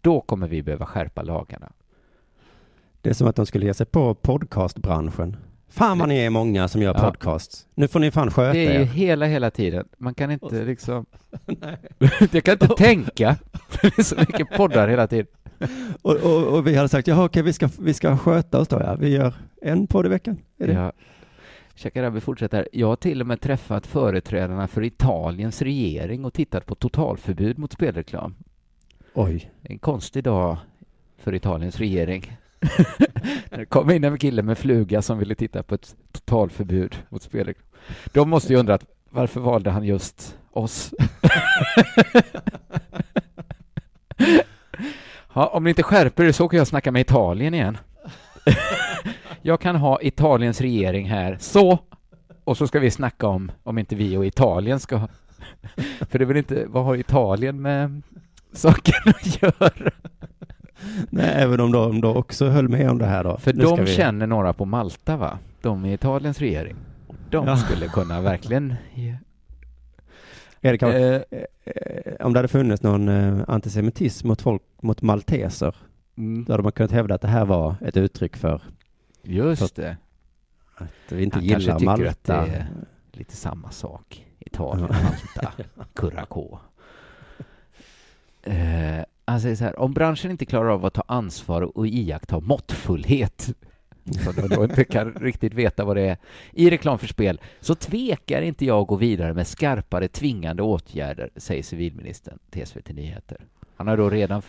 [0.00, 1.72] då kommer vi behöva skärpa lagarna.
[3.00, 5.36] Det är som att de skulle ge sig på podcastbranschen.
[5.68, 7.00] Fan vad ni är många som gör Ja.
[7.10, 7.66] podcasts.
[7.74, 8.84] Nu får ni fan sköta Det är ju er.
[8.84, 9.88] hela, hela tiden.
[9.98, 11.06] Man kan inte liksom...
[12.32, 13.36] jag kan inte tänka.
[13.82, 15.26] Det är så mycket poddar hela tiden.
[16.02, 18.80] Och, och, och vi hade sagt, jaha okej vi ska, vi ska sköta oss då
[18.80, 18.94] ja.
[19.00, 20.38] Vi gör en podd i veckan.
[20.58, 20.72] Är det?
[20.72, 20.92] Ja.
[21.76, 22.68] Shakira, vi fortsätter.
[22.72, 27.72] Jag har till och med träffat företrädarna för Italiens regering och tittat på totalförbud mot
[27.72, 28.34] spelreklam.
[29.14, 29.50] Oj.
[29.62, 30.56] En konstig dag
[31.18, 32.36] för Italiens regering.
[33.50, 37.66] Det kom in en kille med fluga som ville titta på ett totalförbud mot spelreklam.
[38.12, 40.94] De måste ju undrat varför valde han just oss?
[45.34, 47.78] ja, om ni inte skärper er så åker jag snacka med Italien igen.
[49.42, 51.78] jag kan ha Italiens regering här, så,
[52.44, 55.08] och så ska vi snacka om om inte vi och Italien ska ha...
[56.10, 58.02] För det är väl inte, vad har Italien med
[58.52, 59.70] saken att göra?
[61.10, 63.36] Nej, även om de då också höll med om det här då.
[63.38, 65.38] För Nu de vi- känner några på Malta, va?
[65.62, 66.76] De i Italiens regering.
[67.30, 67.56] De Ja.
[67.56, 68.74] skulle kunna verkligen...
[70.60, 71.22] det kanske, Eh,
[71.64, 75.74] eh, om det hade funnits någon eh, antisemitism mot folk, mot malteser,
[76.18, 76.44] Mm.
[76.44, 78.62] då hade man kunnat hävda att det här var ett uttryck för
[79.26, 79.96] Just det.
[80.76, 82.40] att vi inte Han kanske gillar tycker Malta.
[82.40, 82.66] att det är
[83.12, 84.26] lite samma sak.
[84.38, 84.88] Italien.
[84.88, 85.52] Malta,
[85.94, 86.58] Curacao.
[88.42, 92.40] Eh, han säger så här, om branschen inte klarar av att ta ansvar och iaktta
[92.40, 93.54] måttfullhet,
[94.24, 96.16] så de då inte kan riktigt veta vad det är,
[96.52, 101.30] i reklam för spel, så tvekar inte jag att gå vidare med skarpare tvingande åtgärder,
[101.36, 103.46] säger civilministern till SVT Nyheter.
[103.76, 104.42] Han har då redan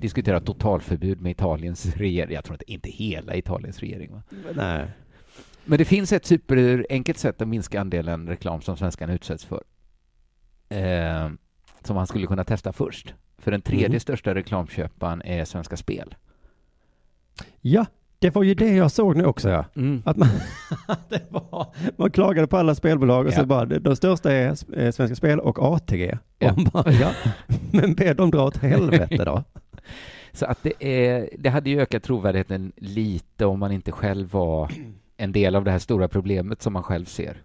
[0.00, 2.34] diskuterat totalförbud med Italiens regering.
[2.34, 4.12] Jag tror inte, inte hela Italiens regering.
[4.12, 4.22] Va?
[4.54, 4.90] Nej.
[5.64, 9.62] Men det finns ett superenkelt sätt att minska andelen reklam som svenskarna utsätts för.
[10.68, 11.30] Eh,
[11.82, 13.14] som man skulle kunna testa först.
[13.38, 14.00] För den tredje Mhm.
[14.00, 16.14] största reklamköparen är Svenska Spel.
[17.60, 17.86] Ja,
[18.18, 19.64] det var ju det jag såg nu också ja.
[19.76, 20.02] Mm.
[20.04, 20.28] Att man,
[21.08, 21.66] det var,
[21.96, 23.36] man klagade på alla spelbolag och Ja.
[23.36, 26.18] så bara, de, största är eh, Svenska Spel och ATG.
[26.38, 26.52] Ja.
[26.52, 27.10] Och bara, ja,
[27.72, 29.44] men be dem dra åt helvete då.
[30.32, 34.70] Så att det, är, det hade ju ökat trovärdigheten lite om man inte själv var
[35.16, 37.42] en del av det här stora problemet som man själv ser.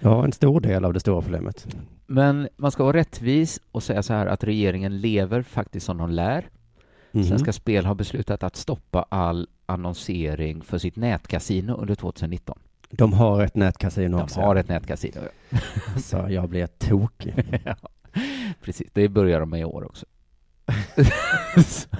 [0.00, 1.66] Ja, en stor del av det stora problemet.
[2.06, 6.10] Men man ska vara rättvis och säga så här att regeringen lever faktiskt som de
[6.10, 6.48] lär.
[7.12, 7.24] Mhm.
[7.24, 12.58] Svenska Spel har beslutat att stoppa all annonsering för sitt nätkasino under 2019.
[12.90, 14.40] De har ett nätkasino De också.
[14.40, 15.20] har ett nätkasino.
[16.02, 17.34] Så jag blir tokig.
[17.64, 17.74] ja,
[18.62, 18.88] precis.
[18.92, 20.06] Det börjar de med i år också.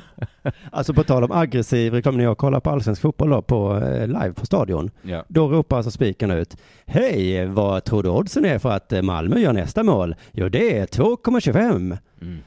[0.71, 4.07] Alltså på tal om aggressiv reklam, när jag kollar på allsvensk fotboll då, på eh,
[4.07, 5.25] live på stadion, Ja.
[5.29, 6.57] då ropar alltså spiken ut
[6.87, 10.15] Hej, vad tror du oddsen är för att eh, Malmö gör nästa mål?
[10.33, 11.99] Jo, det är 2,25.
[12.23, 12.39] Mm.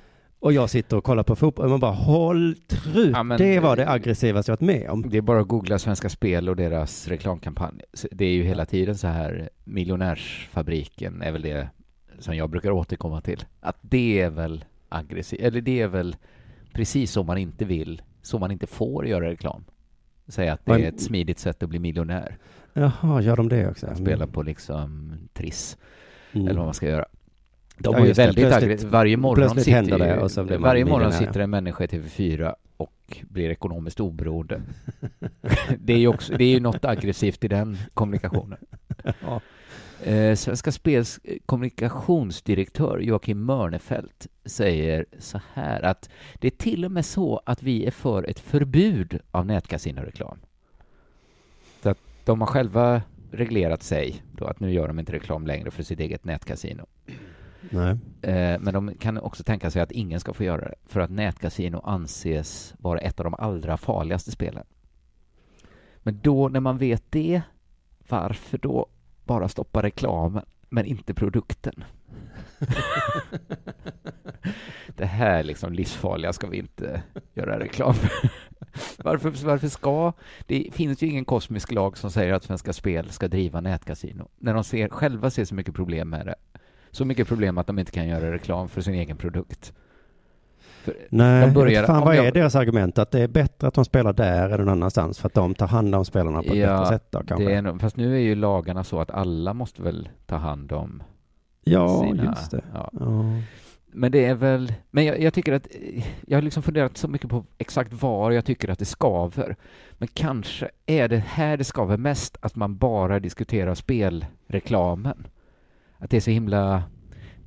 [0.46, 3.12] Och jag sitter och kollar på fotboll och man bara håll trut.
[3.14, 5.10] Ja, men- det var det aggressivaste jag varit med om.
[5.10, 7.82] Det är bara att googla Svenska Spel och deras reklamkampanj.
[8.12, 11.70] Det är ju hela tiden så här, miljonärsfabriken är väl det
[12.20, 13.44] som jag brukar återkomma till.
[13.60, 16.16] Att det är väl aggressivt, eller det är väl
[16.74, 19.64] precis så man inte vill, så man inte får göra reklam.
[20.28, 22.38] Säga att det Men- är ett smidigt sätt att bli miljonär.
[22.74, 23.96] Jaha, gör de det också?
[23.96, 25.78] Spela på liksom Triss,
[26.34, 26.48] Mm.
[26.48, 27.06] eller vad man ska göra.
[27.78, 28.92] De Ja, har ju väldigt aggressivt.
[28.92, 33.50] Varje morgon sitter det och man varje morgon sitter en människa i TV4 och blir
[33.50, 34.62] ekonomiskt oberoende.
[35.80, 38.60] det är ju också, det är ju något aggressivt i den kommunikationen.
[39.22, 39.42] Ja.
[40.04, 46.10] Eh, Svenska Spels kommunikationsdirektör Joakim Mörnefelt säger så här att
[46.40, 50.38] det är till och med så att vi är för ett förbud av nätkasinoreklam.
[51.84, 53.02] Så att de har själva
[53.32, 56.86] reglerat sig då att nu gör de inte reklam längre för sitt eget nätkasino.
[57.70, 57.98] Nej.
[58.22, 61.10] Eh, Men de kan också tänka sig att ingen ska få göra det för att
[61.10, 64.64] nätkasino anses vara ett av de allra farligaste spelen.
[65.98, 67.42] Men då när man vet det,
[68.08, 68.88] varför då
[69.24, 71.84] bara stoppa reklamen men inte produkten?
[74.96, 77.04] det här liksom livsfarliga ska vi inte
[77.34, 78.30] göra reklam för.
[79.04, 80.14] varför, varför ska...
[80.46, 84.54] Det finns ju ingen kosmisk lag som säger att Svenska Spel ska driva nätkasino, när
[84.54, 86.36] de ser, själva ser så mycket problem med det.
[86.96, 89.74] Så mycket problem att de inte kan göra reklam för sin egen produkt.
[90.84, 92.98] För Nej, börjar- fan, vad jag- är deras argument?
[92.98, 95.68] Att det är bättre att de spelar där än någon annanstans för att de tar
[95.68, 97.46] hand om spelarna på ett bättre sätt då kanske?
[97.46, 101.04] det är fast nu är ju lagarna så att alla måste väl ta hand om
[101.64, 102.24] Ja, sina...
[102.26, 102.62] just det.
[102.74, 102.90] Ja.
[102.94, 103.24] Ja.
[103.88, 105.68] Men det är väl, men jag, jag tycker att,
[106.28, 109.56] jag har liksom funderat så mycket på exakt var jag tycker att det skaver.
[109.94, 115.28] Men kanske är det här det skaver mest, att man bara diskuterar spelreklamen.
[115.98, 116.84] Att det är så himla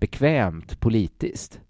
[0.00, 1.60] bekvämt politiskt.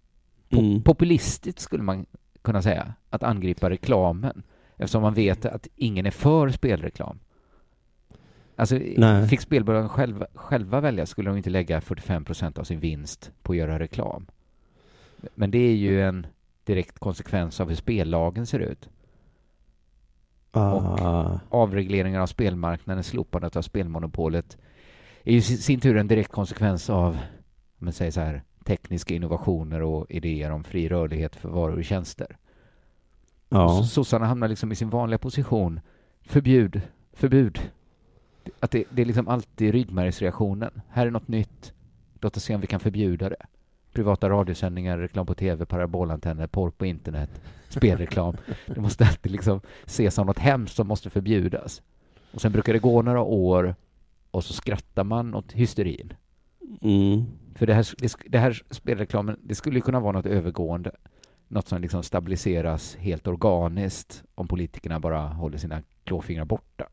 [0.51, 0.83] Po- Mm.
[0.83, 2.07] Populistiskt skulle man
[2.43, 4.43] kunna säga, att angripa reklamen.
[4.77, 7.19] Eftersom man vet att ingen är för spelreklam.
[8.57, 9.29] Alltså, Nej.
[9.29, 13.53] fick spelbolagen själva, själva välja skulle de inte lägga 45 procent av sin vinst på
[13.53, 14.27] att göra reklam.
[15.35, 16.27] Men det är ju en
[16.65, 18.89] direkt konsekvens av hur spellagen ser ut.
[20.51, 21.39] Ah.
[21.49, 24.59] Avregleringen av spelmarknaden, slopandet av spelmonopolet
[25.29, 27.13] är ju i sin tur en direkt konsekvens av,
[27.79, 31.85] om man säger så här, tekniska innovationer och idéer om fri rörlighet för varor och
[31.85, 32.37] tjänster.
[33.49, 33.69] Ja.
[33.69, 35.81] Så- sossarna hamnar liksom i sin vanliga position.
[36.23, 36.81] Förbjud,
[37.13, 37.71] förbud.
[38.61, 40.81] Att det, det är liksom alltid ryggmärgsreaktionen.
[40.89, 41.73] Här är något nytt.
[42.21, 43.47] Låt oss se om vi kan förbjuda det.
[43.93, 47.31] Privata radiosändningar, reklam på tv, parabolantenner, porr på internet,
[47.69, 48.37] spelreklam.
[48.67, 51.83] Det måste alltid liksom ses som något hemskt som måste förbjudas.
[52.33, 53.75] Och sen brukar det gå några år
[54.31, 56.13] och så skrattar man åt hysterin.
[56.83, 57.25] Mm.
[57.55, 60.91] För det här, det, det här spelreklamen, det skulle ju kunna vara något övergående.
[61.49, 66.89] Något som liksom stabiliseras helt organiskt om politikerna bara håller sina klåfingrar borta.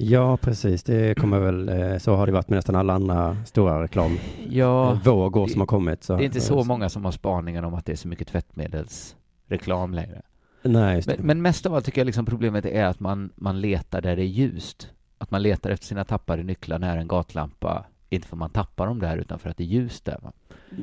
[0.00, 0.82] Ja, precis.
[0.82, 4.18] Det kommer väl, eh, så har det varit med nästan alla andra stora reklam
[4.48, 6.04] Ja, eh, vågor som har kommit.
[6.04, 6.16] Så.
[6.16, 9.94] Det är inte så många som har spaningen om att det är så mycket tvättmedelsreklam
[9.94, 10.22] längre.
[10.62, 11.02] Nej.
[11.06, 14.16] Men, men mest av allt tycker jag liksom problemet är att man, man letar där
[14.16, 14.90] det är ljust.
[15.18, 17.86] Att man letar efter sina tappade nycklar nära en gatlampa.
[18.08, 20.20] Inte för att man tappar dem där, utan för att det är ljust där.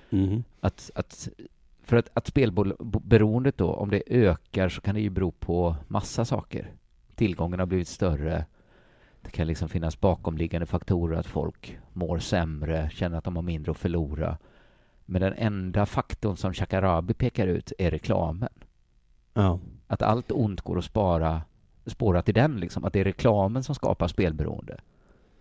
[0.09, 0.43] Mhm.
[0.59, 1.29] Att, att,
[1.83, 6.25] för att, att spelberoendet då, om det ökar så kan det ju bero på massa
[6.25, 6.71] saker.
[7.15, 8.45] Tillgången har blivit större.
[9.21, 13.71] Det kan liksom finnas bakomliggande faktorer att folk mår sämre, känner att de har mindre
[13.71, 14.37] att förlora.
[15.05, 18.49] Men den enda faktorn som Shakarabi pekar ut är reklamen.
[19.33, 19.59] Ja.
[19.87, 21.41] Att allt ont går att spara,
[21.85, 22.85] spåra till den, liksom.
[22.85, 24.77] Att det är reklamen som skapar spelberoende.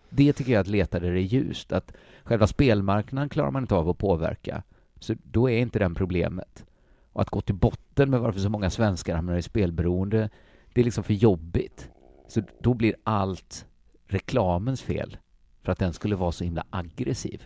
[0.09, 1.71] Det tycker jag att leta där det är ljust.
[1.71, 1.93] Att
[2.23, 4.63] själva spelmarknaden klarar man inte av att påverka.
[4.99, 6.65] Så då är inte den problemet.
[7.11, 10.29] Och att gå till botten med varför så många svenskar hamnar i spelberoende,
[10.73, 11.89] det är liksom för jobbigt.
[12.27, 13.65] Så då blir allt
[14.07, 15.17] reklamens fel.
[15.61, 17.45] För att den skulle vara så himla aggressiv.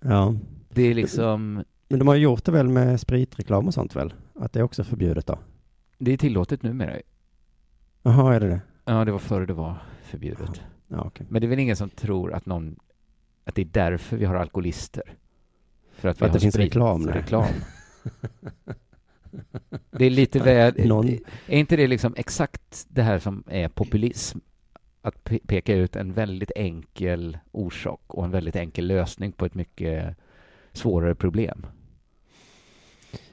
[0.00, 0.34] ja.
[0.68, 4.14] Det är liksom, Men de har gjort det väl med spritreklam och sånt väl?
[4.34, 5.38] Att det är också förbjudet då?
[5.98, 6.96] det är tillåtet numera.
[8.06, 8.60] Jaha, är det det?
[8.84, 10.60] Ja, det var före det var förbjudet.
[10.88, 11.26] Ja, okej.
[11.30, 12.76] Men det är väl ingen som tror att någon,
[13.44, 15.02] att det är därför vi har alkoholister?
[15.92, 17.44] För att, För att det finns reklam, reklam.
[19.90, 21.08] Det är lite väl, Någon-
[21.46, 24.38] är inte det liksom exakt det här som är populism?
[25.02, 29.54] Att pe- peka ut en väldigt enkel orsak och en väldigt enkel lösning på ett
[29.54, 30.16] mycket
[30.72, 31.66] svårare problem.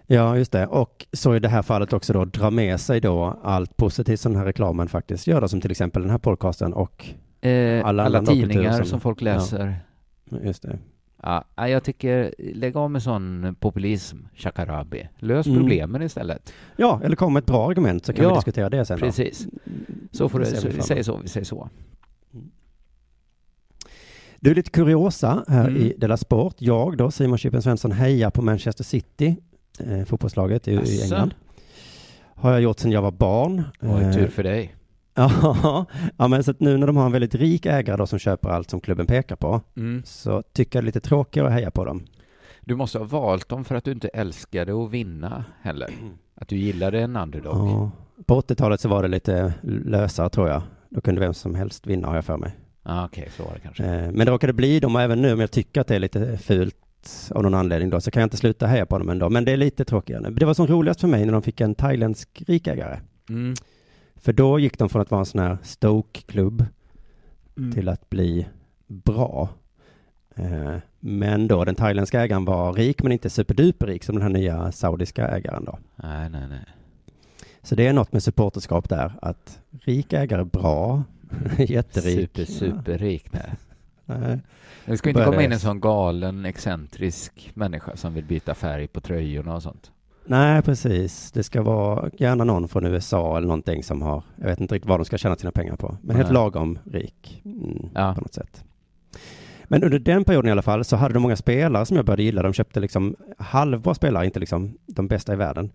[0.07, 0.67] Ja, just det.
[0.67, 4.31] Och så i det här fallet också då dra med sig då allt positivt som
[4.31, 7.05] den här reklamen faktiskt gör, då, som till exempel den här podcasten och
[7.41, 9.75] Eh, alla alla tidningar som, som- folk läser.
[10.43, 10.79] just det.
[11.23, 15.07] Ja, ja, jag tycker, lägg av med sån populism, Shakarabi.
[15.17, 15.59] Lös Mm.
[15.59, 16.53] problemen istället.
[16.77, 19.05] Ja, eller kom med ett bra argument så kan vi Ja, diskutera det sen då.
[19.05, 19.47] Precis.
[20.11, 21.69] Så får så, vi vi säger så, vi säger så.
[24.39, 25.81] Du, är lite kuriosa här Mm.
[25.81, 26.55] i Della Sport.
[26.57, 29.35] Jag då, Simon Chippen Svensson, hejar på Manchester City,
[29.79, 31.01] eh, fotbollslaget i, i?
[31.03, 31.33] England.
[32.35, 33.63] Har jag gjort sedan jag var barn.
[33.81, 34.75] Oj, Eh, tur för dig.
[36.17, 38.49] Ja, men så att nu när de har en väldigt rik ägare då som köper
[38.49, 40.01] allt som klubben pekar på, Mm.
[40.05, 42.03] så tycker jag det är lite tråkigare att heja på dem.
[42.61, 45.89] Du måste ha valt dem för att du inte älskade att vinna heller.
[46.35, 47.55] Att du gillade en underdog.
[47.55, 47.91] Ja.
[48.25, 50.61] På 80-talet så var det lite lösare tror jag.
[50.89, 52.55] Då kunde vem som helst vinna har jag för mig.
[52.83, 53.83] Ah, Okej, så var det kanske.
[53.85, 55.99] Eh, Men det råkade bli dem och även nu om jag tycker att det är
[55.99, 56.75] lite fult
[57.35, 59.29] av någon anledning då så kan jag inte sluta heja på dem ändå.
[59.29, 60.29] Men det är lite tråkigare.
[60.29, 62.99] Det var som roligast för mig när de fick en thailändsk rikägare.
[63.29, 63.53] Mm.
[64.15, 66.65] För då gick de från att vara en sån här Stoke-klubb
[67.57, 67.71] Mm.
[67.71, 68.47] till att bli
[68.87, 69.49] bra.
[70.35, 74.71] Eh, Men då den thailändska ägaren var rik men inte superduperrik som den här nya
[74.71, 75.79] saudiska ägaren då.
[75.95, 76.65] Nej, nej, nej.
[77.61, 81.03] Så det är något med supporterskap där, att rik ägare bra,
[81.57, 82.29] jätterik.
[82.35, 83.33] Super, superrik.
[83.33, 83.53] Nej.
[84.05, 84.39] Nej.
[84.85, 89.01] Det ska inte komma in en sån galen, excentrisk människa som vill byta färg på
[89.01, 89.91] tröjorna och sånt.
[90.25, 91.31] Nej, precis.
[91.31, 94.89] Det ska vara gärna någon från USA eller någonting som har, jag vet inte riktigt
[94.89, 96.33] vad de ska tjäna sina pengar på, men helt Nej.
[96.33, 98.63] lagom rik mm, på något sätt.
[99.63, 102.23] Men under den perioden i alla fall så hade de många spelare som jag började
[102.23, 102.41] gilla.
[102.41, 105.71] De köpte liksom halvbra spelare, inte liksom de bästa i världen.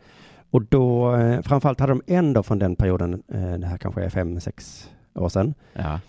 [0.50, 4.04] Och då, eh, framförallt hade de en då från den perioden, eh, det här kanske
[4.04, 5.54] är fem, sex år sedan.
[5.72, 6.00] Ja.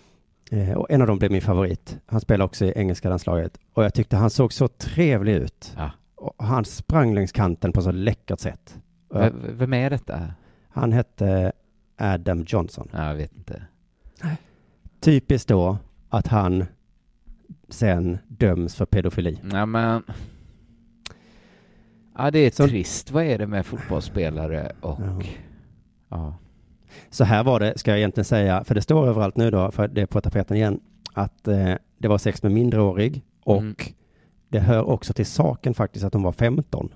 [0.52, 1.98] Eh, och en av dem blev min favorit.
[2.06, 3.58] Han spelar också i engelska landslaget.
[3.72, 5.72] Och jag tyckte han såg så trevlig ut.
[5.76, 5.90] Ja.
[6.14, 8.78] Och han sprang längs kanten på så läckert sätt.
[9.14, 10.32] V- vem är detta?
[10.72, 11.52] han hette
[11.98, 12.88] Adam Johnson.
[12.92, 13.62] Ja, jag vet inte.
[15.00, 15.78] Typiskt då
[16.08, 16.64] att han
[17.68, 19.38] sen döms för pedofili.
[19.52, 20.02] Ja, men...
[22.18, 23.10] Ja, det är Så- trist.
[23.10, 25.00] Vad är det med fotbollsspelare och...
[26.08, 26.34] Ja.
[27.10, 29.88] Så här var det, ska jag egentligen säga, för det står överallt nu då, för
[29.88, 30.80] det är på tapeten igen,
[31.12, 33.74] att eh, det var sex med minderårig och Mm.
[34.48, 36.88] det hör också till saken faktiskt att de var 15.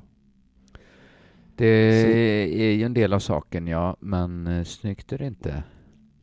[1.57, 5.63] Det är ju en del av saken, ja, men eh, snyggt är det inte.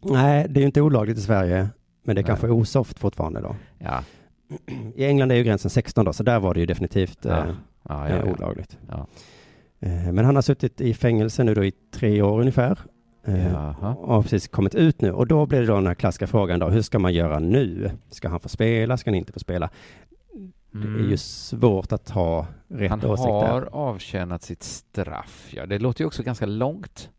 [0.01, 1.69] Nej, det är ju inte olagligt i Sverige,
[2.03, 2.27] men det Nej.
[2.27, 3.55] kanske är osoft fortfarande då.
[3.79, 4.03] Ja.
[4.95, 7.37] I England är ju gränsen 16 då, så där var det ju definitivt Ja.
[7.37, 7.53] eh,
[7.89, 8.77] Ja, ja, olagligt.
[9.79, 12.79] Eh, men han har suttit i fängelse nu då i tre år ungefär.
[13.23, 13.95] Eh, Jaha.
[14.05, 15.11] har precis kommit ut nu.
[15.11, 17.91] Och då blir det då den här klassiska frågan då, hur ska man göra nu?
[18.09, 18.97] Ska han få spela?
[18.97, 19.69] Ska han inte få spela?
[20.71, 21.09] Det är Mm.
[21.09, 23.47] ju svårt att ha rätt Han åsikt där.
[23.51, 25.65] har avtjänat sitt straff, ja.
[25.65, 27.09] Det låter ju också ganska långt.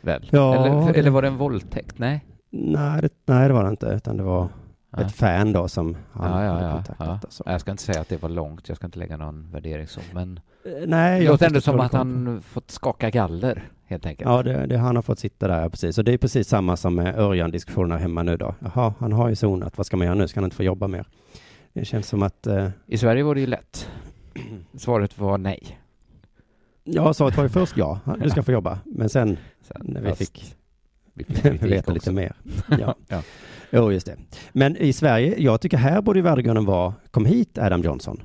[0.00, 0.28] Väl?
[0.32, 1.98] Ja, eller, eller var det en våldtäkt?
[1.98, 2.24] Nej?
[2.50, 4.48] Nej, det, nej, det var det inte, utan det var
[4.90, 5.04] Nej.
[5.04, 7.40] ett fan då som han Ja, ja, hade kontaktat.
[7.44, 7.52] ja.
[7.52, 10.00] Jag ska inte säga att det var långt, jag ska inte lägga någon värdering så,
[10.14, 14.30] men Eh, Nej, det låter ändå som att han fått skaka galler, helt enkelt.
[14.30, 15.98] Ja, det, det, han har fått sitta där, precis.
[15.98, 18.54] Och det är precis samma som med Örjan-diskussionerna hemma nu då.
[18.60, 20.28] Jaha, han har ju sonat, vad ska man göra nu?
[20.28, 21.06] Ska han inte få jobba mer?
[21.72, 23.90] Det känns som att, eh, I Sverige var det ju lätt.
[24.74, 25.78] Svaret var nej.
[26.84, 28.78] ja, svaret var ju först ja, du ska få jobba.
[28.84, 30.54] Men sen, Sen, när vi fick
[31.14, 31.24] vi
[31.68, 32.32] veta lite mer.
[32.78, 32.94] Ja.
[33.08, 33.22] ja.
[33.72, 34.16] Jo, just det.
[34.52, 38.22] Men i Sverige, jag tycker här borde värdegrunden vara, kom hit Adam Johnson.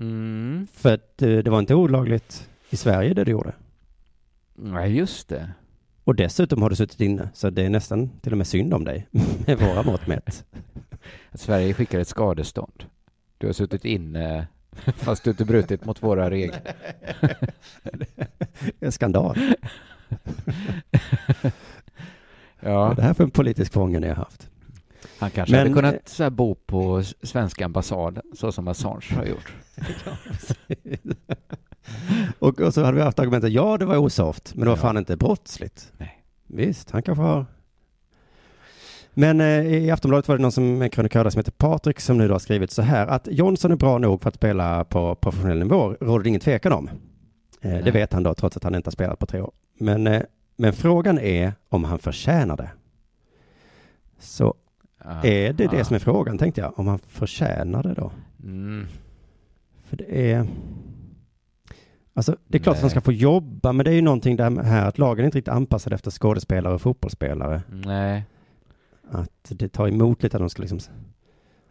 [0.00, 0.66] Mm.
[0.72, 3.52] För att eh, det var inte olagligt i Sverige det du gjorde.
[4.54, 5.52] Nej, just det.
[6.04, 8.84] Och dessutom har du suttit inne, så det är nästan till och med synd om
[8.84, 9.06] dig,
[9.46, 10.44] med våra mått mätt.
[11.34, 12.84] Sverige skickar ett skadestånd.
[13.38, 14.46] Du har suttit inne
[14.96, 16.74] fast du inte brutit mot våra regler.
[18.80, 19.38] En skandal.
[22.64, 22.78] Ja.
[22.78, 24.48] Vad är det här för en politisk fånge ni har haft?
[25.18, 29.24] Han kanske Men- hade kunnat så här, bo på svenska ambassaden, så som Assange har
[29.24, 29.52] gjort.
[32.38, 34.80] och, och så hade vi haft argumentet, ja det var osoft, men det var Ja.
[34.82, 35.92] fan inte brottsligt.
[35.98, 36.22] Nej.
[36.46, 37.46] Visst, han kanske har...
[39.14, 42.28] Men eh, i Aftonbladet var det någon som, en krönikör som heter Patrik som nu
[42.28, 45.58] då har skrivit så här att Johnson är bra nog för att spela på professionell
[45.58, 46.90] nivå, råder det ingen tvekan om.
[47.60, 49.52] Eh, det vet han då, trots att han inte har spelat på tre år.
[49.78, 50.22] Men, eh,
[50.56, 52.70] men frågan är om han förtjänar det.
[54.18, 54.54] Så
[55.04, 55.10] Ja.
[55.24, 55.70] är det Ja.
[55.70, 58.12] det som är frågan, tänkte jag, om han förtjänar det då?
[58.42, 58.86] Mm.
[59.88, 60.46] För det är...
[62.14, 62.90] Alltså, det är klart att han Nej.
[62.90, 65.54] ska få jobba, men det är ju någonting där här att lagen är inte riktigt
[65.54, 67.62] anpassade efter skådespelare och fotbollsspelare.
[67.68, 68.24] Nej.
[69.10, 70.78] Att det tar emot lite att de ska liksom...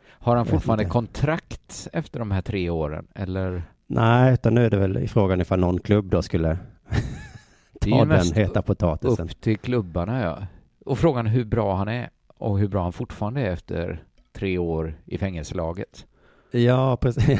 [0.08, 3.08] Har han fortfarande kontrakt efter de här tre åren?
[3.16, 3.64] Eller?
[3.88, 6.58] Nej, utan nu är det väl i frågan ifall någon klubb då skulle
[7.82, 9.26] ta den heta potatisen.
[9.26, 10.48] Upp till klubbarna, ja.
[10.86, 14.96] Och frågan hur bra han är och hur bra han fortfarande är efter tre år
[15.06, 16.06] i fängelselaget.
[16.52, 17.40] Ja, precis.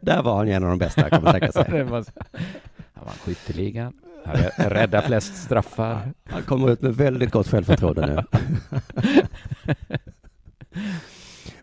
[0.00, 1.82] där var han ju en av de bästa, kan man tänka sig.
[1.82, 2.04] Var-
[2.94, 3.92] Han vann skytteligan,
[4.24, 6.12] han rä- räddade flest straffar.
[6.24, 8.22] Han kommer ut med väldigt gott självförtroende nu.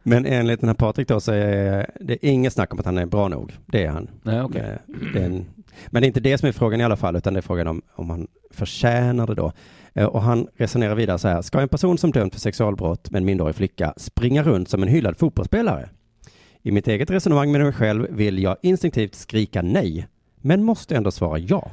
[0.03, 3.05] Men enligt den här Patrik då så är det inget snack om att han är
[3.05, 3.53] bra nog.
[3.65, 4.07] Det är han.
[4.23, 4.61] Nej, okej.
[4.61, 4.77] Eh,
[5.13, 5.45] det är en,
[5.87, 7.67] men det är inte det som är frågan i alla fall, utan det är frågan
[7.67, 9.51] om, om han förtjänar det då.
[9.95, 13.19] Eh, Och han resonerar vidare så här, ska en person som dömt för sexualbrott med
[13.19, 15.89] en minderårig flicka springa runt som en hyllad fotbollsspelare?
[16.61, 20.07] I mitt eget resonemang med mig själv vill jag instinktivt skrika nej,
[20.41, 21.71] men måste ändå svara ja.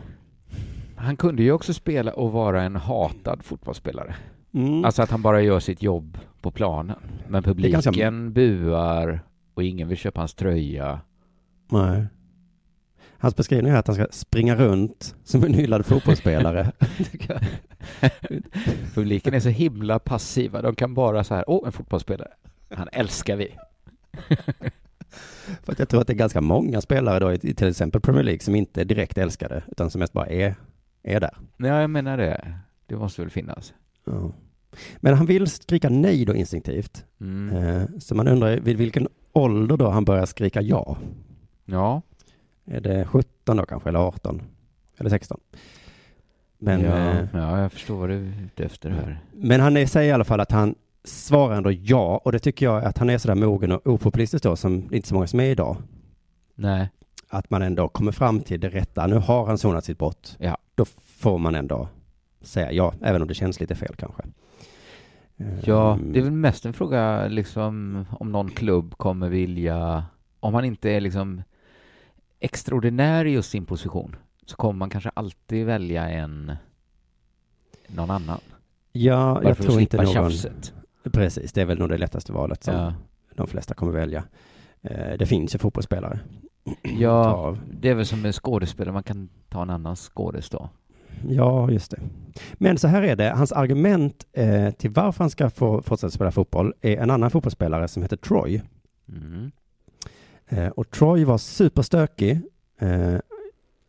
[0.97, 4.15] Han kunde ju också spela och vara en hatad fotbollsspelare.
[4.55, 4.85] Mm.
[4.85, 6.97] Alltså att han bara gör sitt jobb på planen.
[7.29, 9.21] Men är ganska- publiken buar
[9.55, 11.01] och ingen vill köpa hans tröja.
[11.71, 12.07] Nej.
[13.23, 16.73] Hans beskrivning är att han ska springa runt som en hyllad fotbollsspelare.
[18.95, 20.63] Publiken är så himla passiva.
[20.63, 22.31] De kan bara så här, åh, en fotbollsspelare.
[22.71, 23.55] Han älskar vi.
[25.63, 28.25] För att jag tror att det är ganska många spelare då i till exempel Premier
[28.25, 30.55] League som inte är direkt älskade, utan som mest bara är,
[31.03, 31.37] är där.
[31.57, 32.59] Ja, jag menar det.
[32.87, 33.75] Det måste väl finnas.
[34.05, 34.33] Ja.
[34.97, 37.05] Men han vill skrika nej då instinktivt.
[37.21, 37.57] Mm.
[37.57, 40.97] Eh, Så man undrar vid vilken ålder då han börjar skrika ja.
[41.65, 42.03] Ja.
[42.67, 44.43] Är det 17 då kanske, eller 18?
[44.99, 45.41] Eller 16?
[46.59, 49.21] Men, ja, eh, ja, jag förstår vad du är ute efter här.
[49.33, 52.67] men han är, säger i alla fall att han svarar ändå ja, och det tycker
[52.67, 55.45] jag att han är sådär mogen och opopulistisk då, som inte så många som är
[55.45, 55.77] idag.
[56.55, 56.89] Nej.
[57.29, 59.07] Att man ändå kommer fram till det rätta.
[59.07, 60.37] Nu har han sonat sitt brott.
[60.41, 60.57] Ja.
[60.75, 60.85] Då
[61.19, 61.89] får man ändå
[62.41, 64.23] säga ja, även om det känns lite fel kanske.
[65.65, 66.13] Ja, Mm.
[66.13, 70.05] det är väl mest en fråga liksom om någon klubb kommer vilja,
[70.41, 71.43] om han inte är liksom
[72.45, 74.17] extraordinär i just sin position,
[74.47, 76.53] så kommer man kanske alltid välja en
[77.87, 78.41] någon annan.
[78.93, 80.07] Ja, Bara jag tror inte någon...
[80.07, 80.73] tjafset.
[81.13, 82.95] Precis, det är väl nog det lättaste valet som Ja.
[83.35, 84.25] de flesta kommer välja.
[84.83, 86.21] Eh, Det finns ju fotbollsspelare.
[86.83, 90.69] Ja, det är väl som med skådespelare, man kan ta en annan skådis då.
[91.29, 92.01] Ja, just det.
[92.55, 96.31] Men så här är det, hans argument eh, till varför han ska få fortsätta spela
[96.33, 98.63] fotboll är en annan fotbollsspelare som heter Troy.
[99.09, 99.51] Mm.
[100.53, 102.41] Eh, och Troy var superstökig
[102.79, 103.17] eh,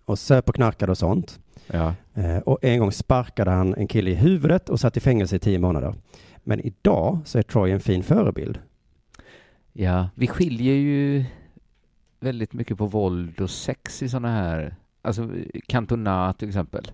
[0.06, 1.40] och söp och knarkade och sånt.
[1.68, 1.96] Ja.
[2.14, 5.40] Eh, och en gång sparkade han en kille i huvudet och satt i fängelse i
[5.40, 5.96] tio månader.
[6.44, 8.60] Men idag så är Troy en fin förebild.
[9.74, 11.26] Ja, vi skiljer ju
[12.20, 15.30] väldigt mycket på våld och sex i sådana här, alltså
[15.68, 16.92] Cantona till exempel.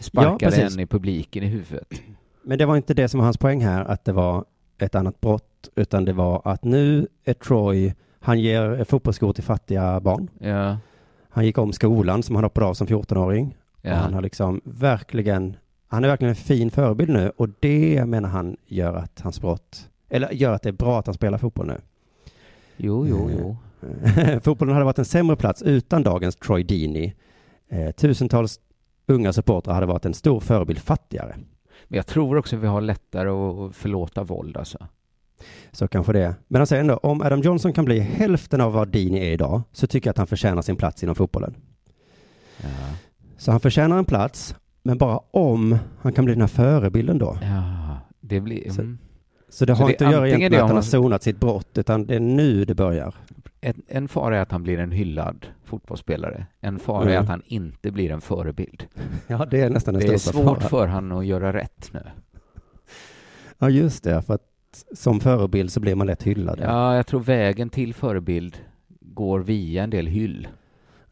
[0.00, 0.74] Sparkade precis.
[0.74, 2.02] en i publiken i huvudet.
[2.42, 4.44] Men det var inte det som var hans poäng här, att det var
[4.78, 10.00] ett annat brott, utan det var att nu är Troy, han ger fotbollsskor till fattiga
[10.00, 10.30] barn.
[10.38, 10.76] Ja.
[11.28, 13.56] Han gick om skolan som han hoppade av som 14-åring.
[13.82, 13.94] Ja.
[13.94, 15.56] Han har liksom verkligen,
[15.86, 19.88] han är verkligen en fin förebild nu och det menar han gör att hans brott,
[20.08, 21.80] eller gör att det är bra att han spelar fotboll nu.
[22.76, 23.56] Jo, jo, jo.
[24.42, 27.12] Fotbollen hade varit en sämre plats utan dagens Troy Deeney.
[27.68, 28.60] Eh, tusentals
[29.06, 31.36] unga supportrar hade varit en stor förebild fattigare.
[31.88, 34.78] Men jag tror också vi har lättare att förlåta våld alltså.
[35.72, 36.34] Så kanske det.
[36.48, 39.62] Men han säger ändå, om Adam Johnson kan bli hälften av vad Deeney är idag,
[39.72, 41.54] så tycker jag att han förtjänar sin plats inom fotbollen.
[42.62, 42.68] Ja.
[43.36, 47.38] Så han förtjänar en plats, men bara om han kan bli den här förebilden då.
[47.42, 48.70] Ja, det blir...
[48.70, 48.98] Så- Mm.
[49.50, 51.40] Så det Så har det- inte att göra egentligen med att han har sonat sitt
[51.40, 53.14] brott, utan det är nu det börjar.
[53.60, 56.46] En, en fara är att han blir en hyllad fotbollsspelare.
[56.60, 57.22] En fara är Mm.
[57.22, 58.86] att han inte blir en förebild.
[59.26, 60.60] Ja, det är nästan den Det är svårt faran.
[60.60, 62.00] för han att göra rätt nu.
[63.58, 64.42] Ja, just det, för att
[64.94, 66.58] som förebild så blir man lätt hyllad.
[66.62, 68.58] Ja, jag tror vägen till förebild
[69.00, 70.48] går via en del hyll.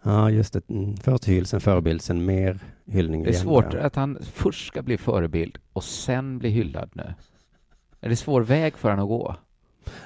[0.03, 0.71] Ja, just det.
[0.71, 3.23] Mm, Först hyll, sen förebild, sen mer hyllning.
[3.23, 3.81] Det är igen, svårt ja.
[3.81, 7.15] att han först ska bli förebild och sen bli hyllad nu.
[8.01, 9.37] Är det svår väg för han att gå?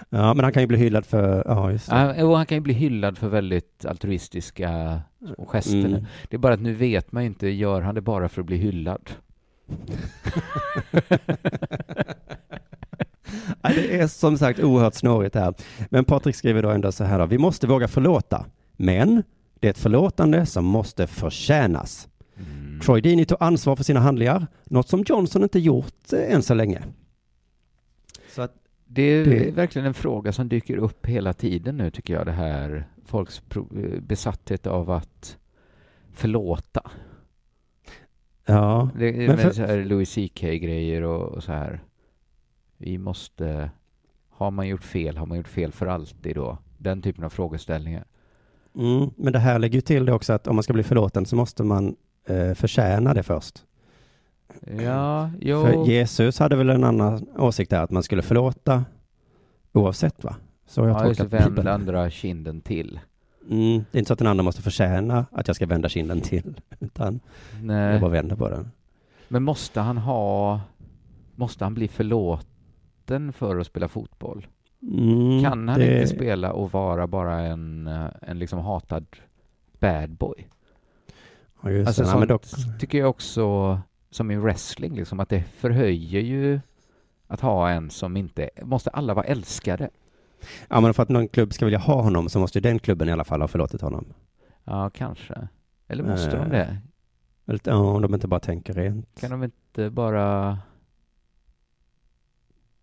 [0.09, 1.97] Ja, men han kan ju bli hyllad för, ja just det.
[1.97, 5.01] Ja, jo, han kan ju bli hyllad för väldigt altruistiska
[5.39, 6.05] gester Mm.
[6.29, 8.57] Det är bara att nu vet man inte, gör han det bara för att bli
[8.57, 9.11] hyllad?
[13.63, 15.55] Det är som sagt oerhört snårigt här.
[15.91, 17.27] Men Patrik skriver då ändå så här då.
[17.27, 18.47] Vi måste våga förlåta.
[18.77, 19.23] Men
[19.61, 22.09] det är ett förlåtande som måste förtjänas.
[22.37, 22.81] Mm.
[22.81, 26.55] Troy Deeney tog ansvar för sina handlingar, något som Johnson inte gjort eh, än så
[26.55, 26.83] länge.
[28.35, 28.55] Så att,
[28.87, 32.33] Det är Det- verkligen en fråga som dyker upp hela tiden nu tycker jag, det
[32.33, 35.37] här folks eh, besatthet av att
[36.13, 36.91] förlåta.
[38.47, 38.91] ja.
[38.99, 41.81] Det Men för- så här Louis CK-grejer och, och så här.
[42.83, 43.71] Vi måste...
[44.29, 46.59] Har man gjort fel, har man gjort fel för alltid då?
[46.79, 48.05] Den typen av frågeställningar.
[48.77, 51.27] Mm, men det här lägger ju till det också att om man ska bli förlåten
[51.27, 53.65] så måste man eh, förtjäna det först.
[54.83, 55.63] Ja, jo.
[55.63, 58.85] För Jesus hade väl en annan åsikt där, att man skulle förlåta
[59.73, 60.37] oavsett va?
[60.67, 61.69] Så jag Ja, just det, tolkat vänd Bibeln.
[61.69, 63.01] andra kinden till.
[63.51, 66.21] Mm, det är inte så att den andra måste förtjäna att jag ska vända kinden
[66.21, 67.21] till, utan
[67.63, 67.93] Nej.
[67.93, 68.71] jag bara vänder på den.
[69.29, 70.61] Men måste han ha...
[71.35, 71.89] Måste han bli
[73.11, 74.47] förlåten för att spela fotboll?
[74.83, 79.07] Mm, Kan han det- inte spela och vara bara en, eh, en liksom hatad
[79.81, 80.49] bad boy?
[81.63, 82.09] Ja, just Alltså det.
[82.09, 82.45] Sånt dock,
[82.81, 83.81] tycker jag också,
[84.11, 86.61] som i wrestling, liksom, att det förhöjer ju
[87.29, 88.51] att ha en som inte...
[88.63, 89.91] Måste alla vara älskade?
[90.69, 93.09] ja, men för att någon klubb ska vilja ha honom så måste ju den klubben
[93.09, 94.05] i alla fall ha förlåtit honom.
[94.65, 95.49] Ja, kanske.
[95.89, 96.79] Eller måste Eh, de det?
[97.47, 99.21] Eller, Ja, om de inte bara tänker rent.
[99.21, 100.59] Kan de inte bara...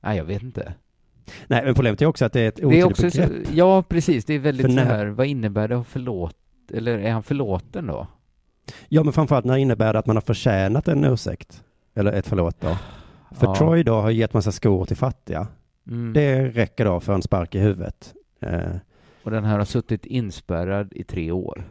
[0.02, 0.74] Nej, jag vet inte.
[1.48, 3.48] Nej, men problemet är också att det är ett Det är otydligt också så, begrepp.
[3.54, 4.26] ja, precis.
[4.26, 6.36] Det är väldigt För så när- här, vad innebär det att förlåt...
[6.74, 8.08] Eller är han förlåten då?
[8.90, 11.64] Ja, men framförallt när innebär det att man har förtjänat en ursäkt?
[11.96, 12.78] Eller ett förlåt då?
[13.36, 13.56] För Ja.
[13.56, 15.48] Troy då har gett massa skor till fattiga.
[15.88, 16.14] Mm.
[16.14, 18.14] Det räcker då för en spark i huvudet.
[18.42, 18.60] Eh,
[19.24, 21.64] Och den här har suttit inspärrad i tre år.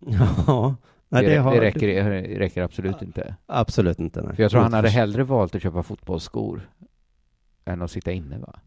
[0.46, 0.74] ja,
[1.08, 3.34] Nej, det, det har- det räcker, det räcker absolut inte.
[3.46, 4.22] Absolut inte.
[4.22, 4.36] Nej.
[4.36, 6.68] För jag tror han hade hellre valt att köpa fotbollsskor
[7.68, 8.58] än att sitta inne va?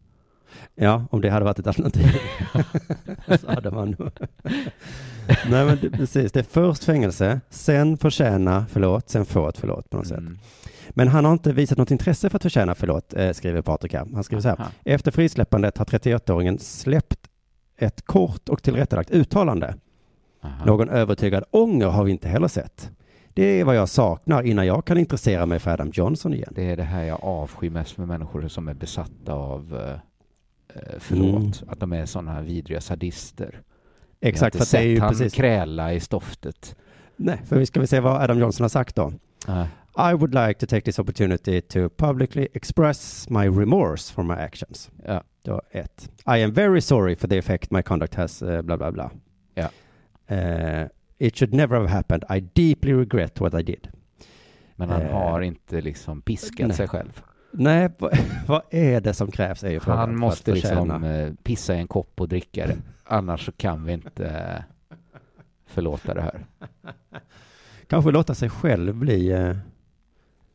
[0.74, 2.06] Ja, om det hade varit ett alternativ.
[3.40, 3.96] så hade man.
[5.50, 6.32] Nej, men det, precis.
[6.32, 10.18] Det är först fängelse, sen förtjäna förlåt, sen få ett förlåt på något sätt.
[10.18, 10.38] Mm.
[10.90, 14.06] Men han har inte visat något intresse för att förtjäna förlåt, eh, skriver Patrik här.
[14.14, 14.60] Han skriver så här.
[14.60, 14.70] Aha.
[14.84, 17.28] Efter frisläppandet har 31-åringen släppt
[17.76, 19.74] ett kort och tillrättalagt uttalande.
[20.42, 20.64] Aha.
[20.64, 22.90] Någon övertygad ånger har vi inte heller sett.
[23.34, 26.52] Det är vad jag saknar innan jag kan intressera mig för Adam Johnson igen.
[26.54, 29.92] Det är det här jag avskyr mest med människor som är besatta av eh,
[30.76, 31.62] eh, förlåt.
[31.68, 33.48] Att de är sådana här vidriga sadister.
[33.48, 33.64] Mm.
[34.20, 36.76] Exakt, för att det är ju precis- kräla i stoftet.
[37.16, 39.12] Nej, för vi ska väl se vad Adam Johnson har sagt då.
[39.46, 39.66] Ja.
[40.10, 44.90] I would like to take this opportunity to publicly express my remorse for my actions.
[45.06, 45.22] Ja.
[45.44, 46.10] Då ett.
[46.26, 49.10] I am very sorry for the effect my conduct has, uh, bla bla bla.
[49.54, 49.68] Ja.
[50.36, 50.86] Eh,
[51.22, 52.24] it should never have happened.
[52.36, 53.88] I deeply regret what I did.
[54.76, 56.76] Men han Eh, har inte liksom piskat nej.
[56.76, 57.22] sig själv.
[57.52, 57.90] Nej,
[58.46, 59.98] vad, är det som krävs är ju frågan.
[59.98, 62.76] Han måste liksom eh, pissa i en kopp och dricka det.
[63.04, 64.62] Annars så kan vi inte eh,
[65.66, 66.46] förlåta det här.
[67.86, 69.56] Kanske låta sig själv bli eh,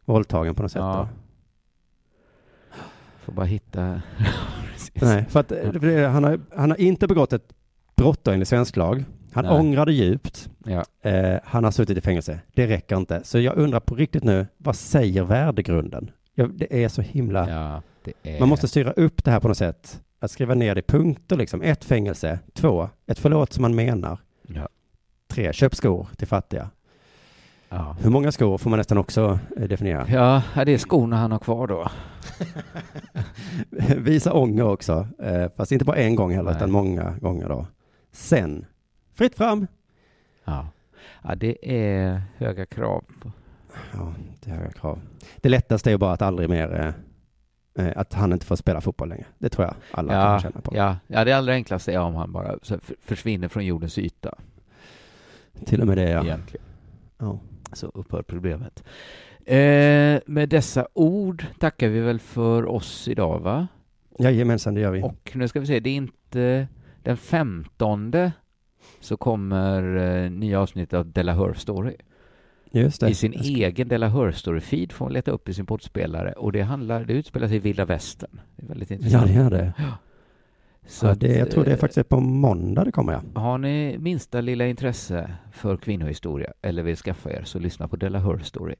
[0.06, 0.80] våldtagen på något sätt.
[0.80, 1.10] Ja.
[2.72, 2.78] Då.
[3.20, 4.02] Får bara hitta...
[4.94, 7.54] Nej, för att för det, han, har, han har inte begått ett
[7.96, 9.06] brott då enligt svensk lag.
[9.38, 9.60] Han Nej.
[9.60, 10.50] ångrade djupt.
[10.66, 11.10] Ja.
[11.10, 12.40] Eh, han har suttit i fängelse.
[12.54, 13.22] Det räcker inte.
[13.24, 16.12] Så jag undrar på riktigt nu, vad säger värdegrunden?
[16.34, 17.50] Ja, det är så himla...
[17.50, 17.82] Ja,
[18.24, 18.40] är...
[18.40, 20.02] Man måste styra upp det här på något sätt.
[20.20, 21.62] Att skriva ner det i punkter liksom.
[21.62, 22.40] Ett, fängelse.
[22.54, 24.20] Två, ett förlåt som man menar.
[24.48, 24.68] Ja.
[25.28, 26.70] Tre, köp skor till fattiga.
[27.70, 27.96] Ja.
[28.00, 30.06] Hur många skor får man nästan också eh, definiera.
[30.10, 31.92] Ja, ja, det är skorna han har kvar då.
[33.98, 35.08] Visa ånger också.
[35.24, 36.58] Eh, fast inte bara en gång heller, Nej.
[36.58, 37.66] utan många gånger då.
[38.12, 38.66] Sen,
[39.18, 39.68] fritt fram.
[40.46, 40.68] Ja.
[41.24, 43.04] ja, det är höga krav.
[43.94, 44.14] Ja,
[44.44, 45.00] det är höga krav.
[45.38, 46.74] Det lättaste är ju bara att aldrig mer,
[47.78, 49.26] eh, eh, att han inte får spela fotboll längre.
[49.38, 50.76] Det tror jag alla Ja, kan känna på.
[50.76, 52.56] ja, ja, det allra enklaste är om han bara
[53.02, 54.36] försvinner från jordens yta.
[55.66, 56.24] Till och med det, ja.
[56.24, 56.66] Egentligen.
[57.18, 57.40] ja.
[57.74, 58.84] Så upphör problemet.
[59.46, 63.68] Eh, med dessa ord tackar vi väl för oss idag, va?
[64.20, 65.02] Jajamensan, det gör vi.
[65.04, 66.68] Och nu ska vi se, det är inte
[67.04, 68.12] den 15
[69.00, 69.96] så kommer
[70.26, 71.96] eh, nya avsnitt av Della Story.
[72.72, 73.10] Just det.
[73.10, 76.52] I sin Jag ska- egen Della Story-feed får man leta upp i sin poddspelare och
[76.52, 78.40] det handlar, det utspelar sig i vilda västern.
[78.56, 79.28] Det är väldigt Ja, intressant.
[79.28, 79.74] det gör det.
[80.88, 83.42] Så ja, det jag tror det är eh, faktiskt på måndag det kommer, ja.
[83.42, 88.20] Har ni minsta lilla intresse för kvinnohistoria eller vill skaffa er så lyssna på Della
[88.20, 88.76] Hör Story.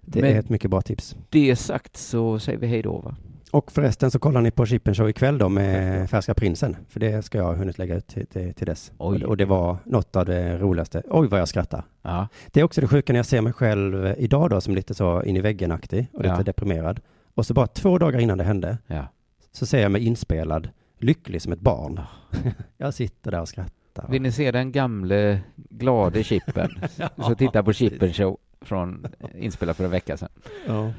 [0.00, 1.16] Det Men- är ett mycket bra tips.
[1.30, 3.16] Det sagt så säger vi hej då va?
[3.50, 6.76] Och förresten så kollar ni på Chippen Show ikväll då med Färska Prinsen.
[6.88, 8.92] För det ska jag ha hunnit lägga ut till, till, till dess.
[8.98, 9.24] Oj.
[9.24, 11.02] Och det var något av det roligaste.
[11.10, 11.84] Oj vad jag skrattar.
[12.02, 12.28] Ja.
[12.52, 15.22] Det är också det sjuka när jag ser mig själv idag då som lite så
[15.22, 16.42] in i väggen-aktig och lite Ja.
[16.42, 17.00] deprimerad.
[17.34, 19.04] Och så bara två dagar innan det hände Ja.
[19.52, 20.68] så ser jag mig inspelad,
[20.98, 22.00] lycklig som ett barn.
[22.76, 24.08] jag sitter där och skrattar.
[24.08, 26.70] Vill ni se den gamle glade Chippen?
[27.16, 30.28] Så titta på Chippen Show från inspelad för en vecka sedan.
[30.66, 30.92] Ja.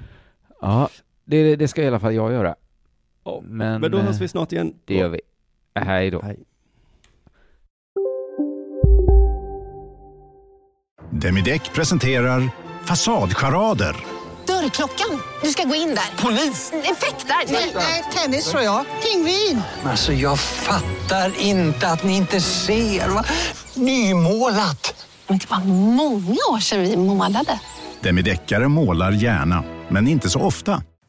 [0.62, 0.90] Ja,
[1.28, 2.56] det, det ska i alla fall jag göra.
[3.44, 4.74] Men, Men då hörs eh, vi snart igen.
[4.86, 5.22] Det gör vi.
[5.76, 6.22] Hej då.
[6.22, 6.40] Hej.
[11.12, 12.50] Demideck presenterar
[12.86, 13.96] Fasadcharader.
[14.48, 15.20] Dörrklockan.
[15.44, 16.24] Du ska gå in där.
[16.24, 16.72] Polis?
[16.74, 17.54] Effektar?
[17.76, 18.86] Nej, tennis tror jag.
[19.04, 19.62] Pingvin.
[19.84, 23.10] Alltså jag fattar inte att ni inte ser.
[23.10, 23.26] Va?
[23.76, 25.08] Nymålat!
[25.28, 25.60] Men det var
[25.96, 27.60] många år sedan vi målade.
[28.02, 30.84] Demideckare målar gärna, men inte så ofta.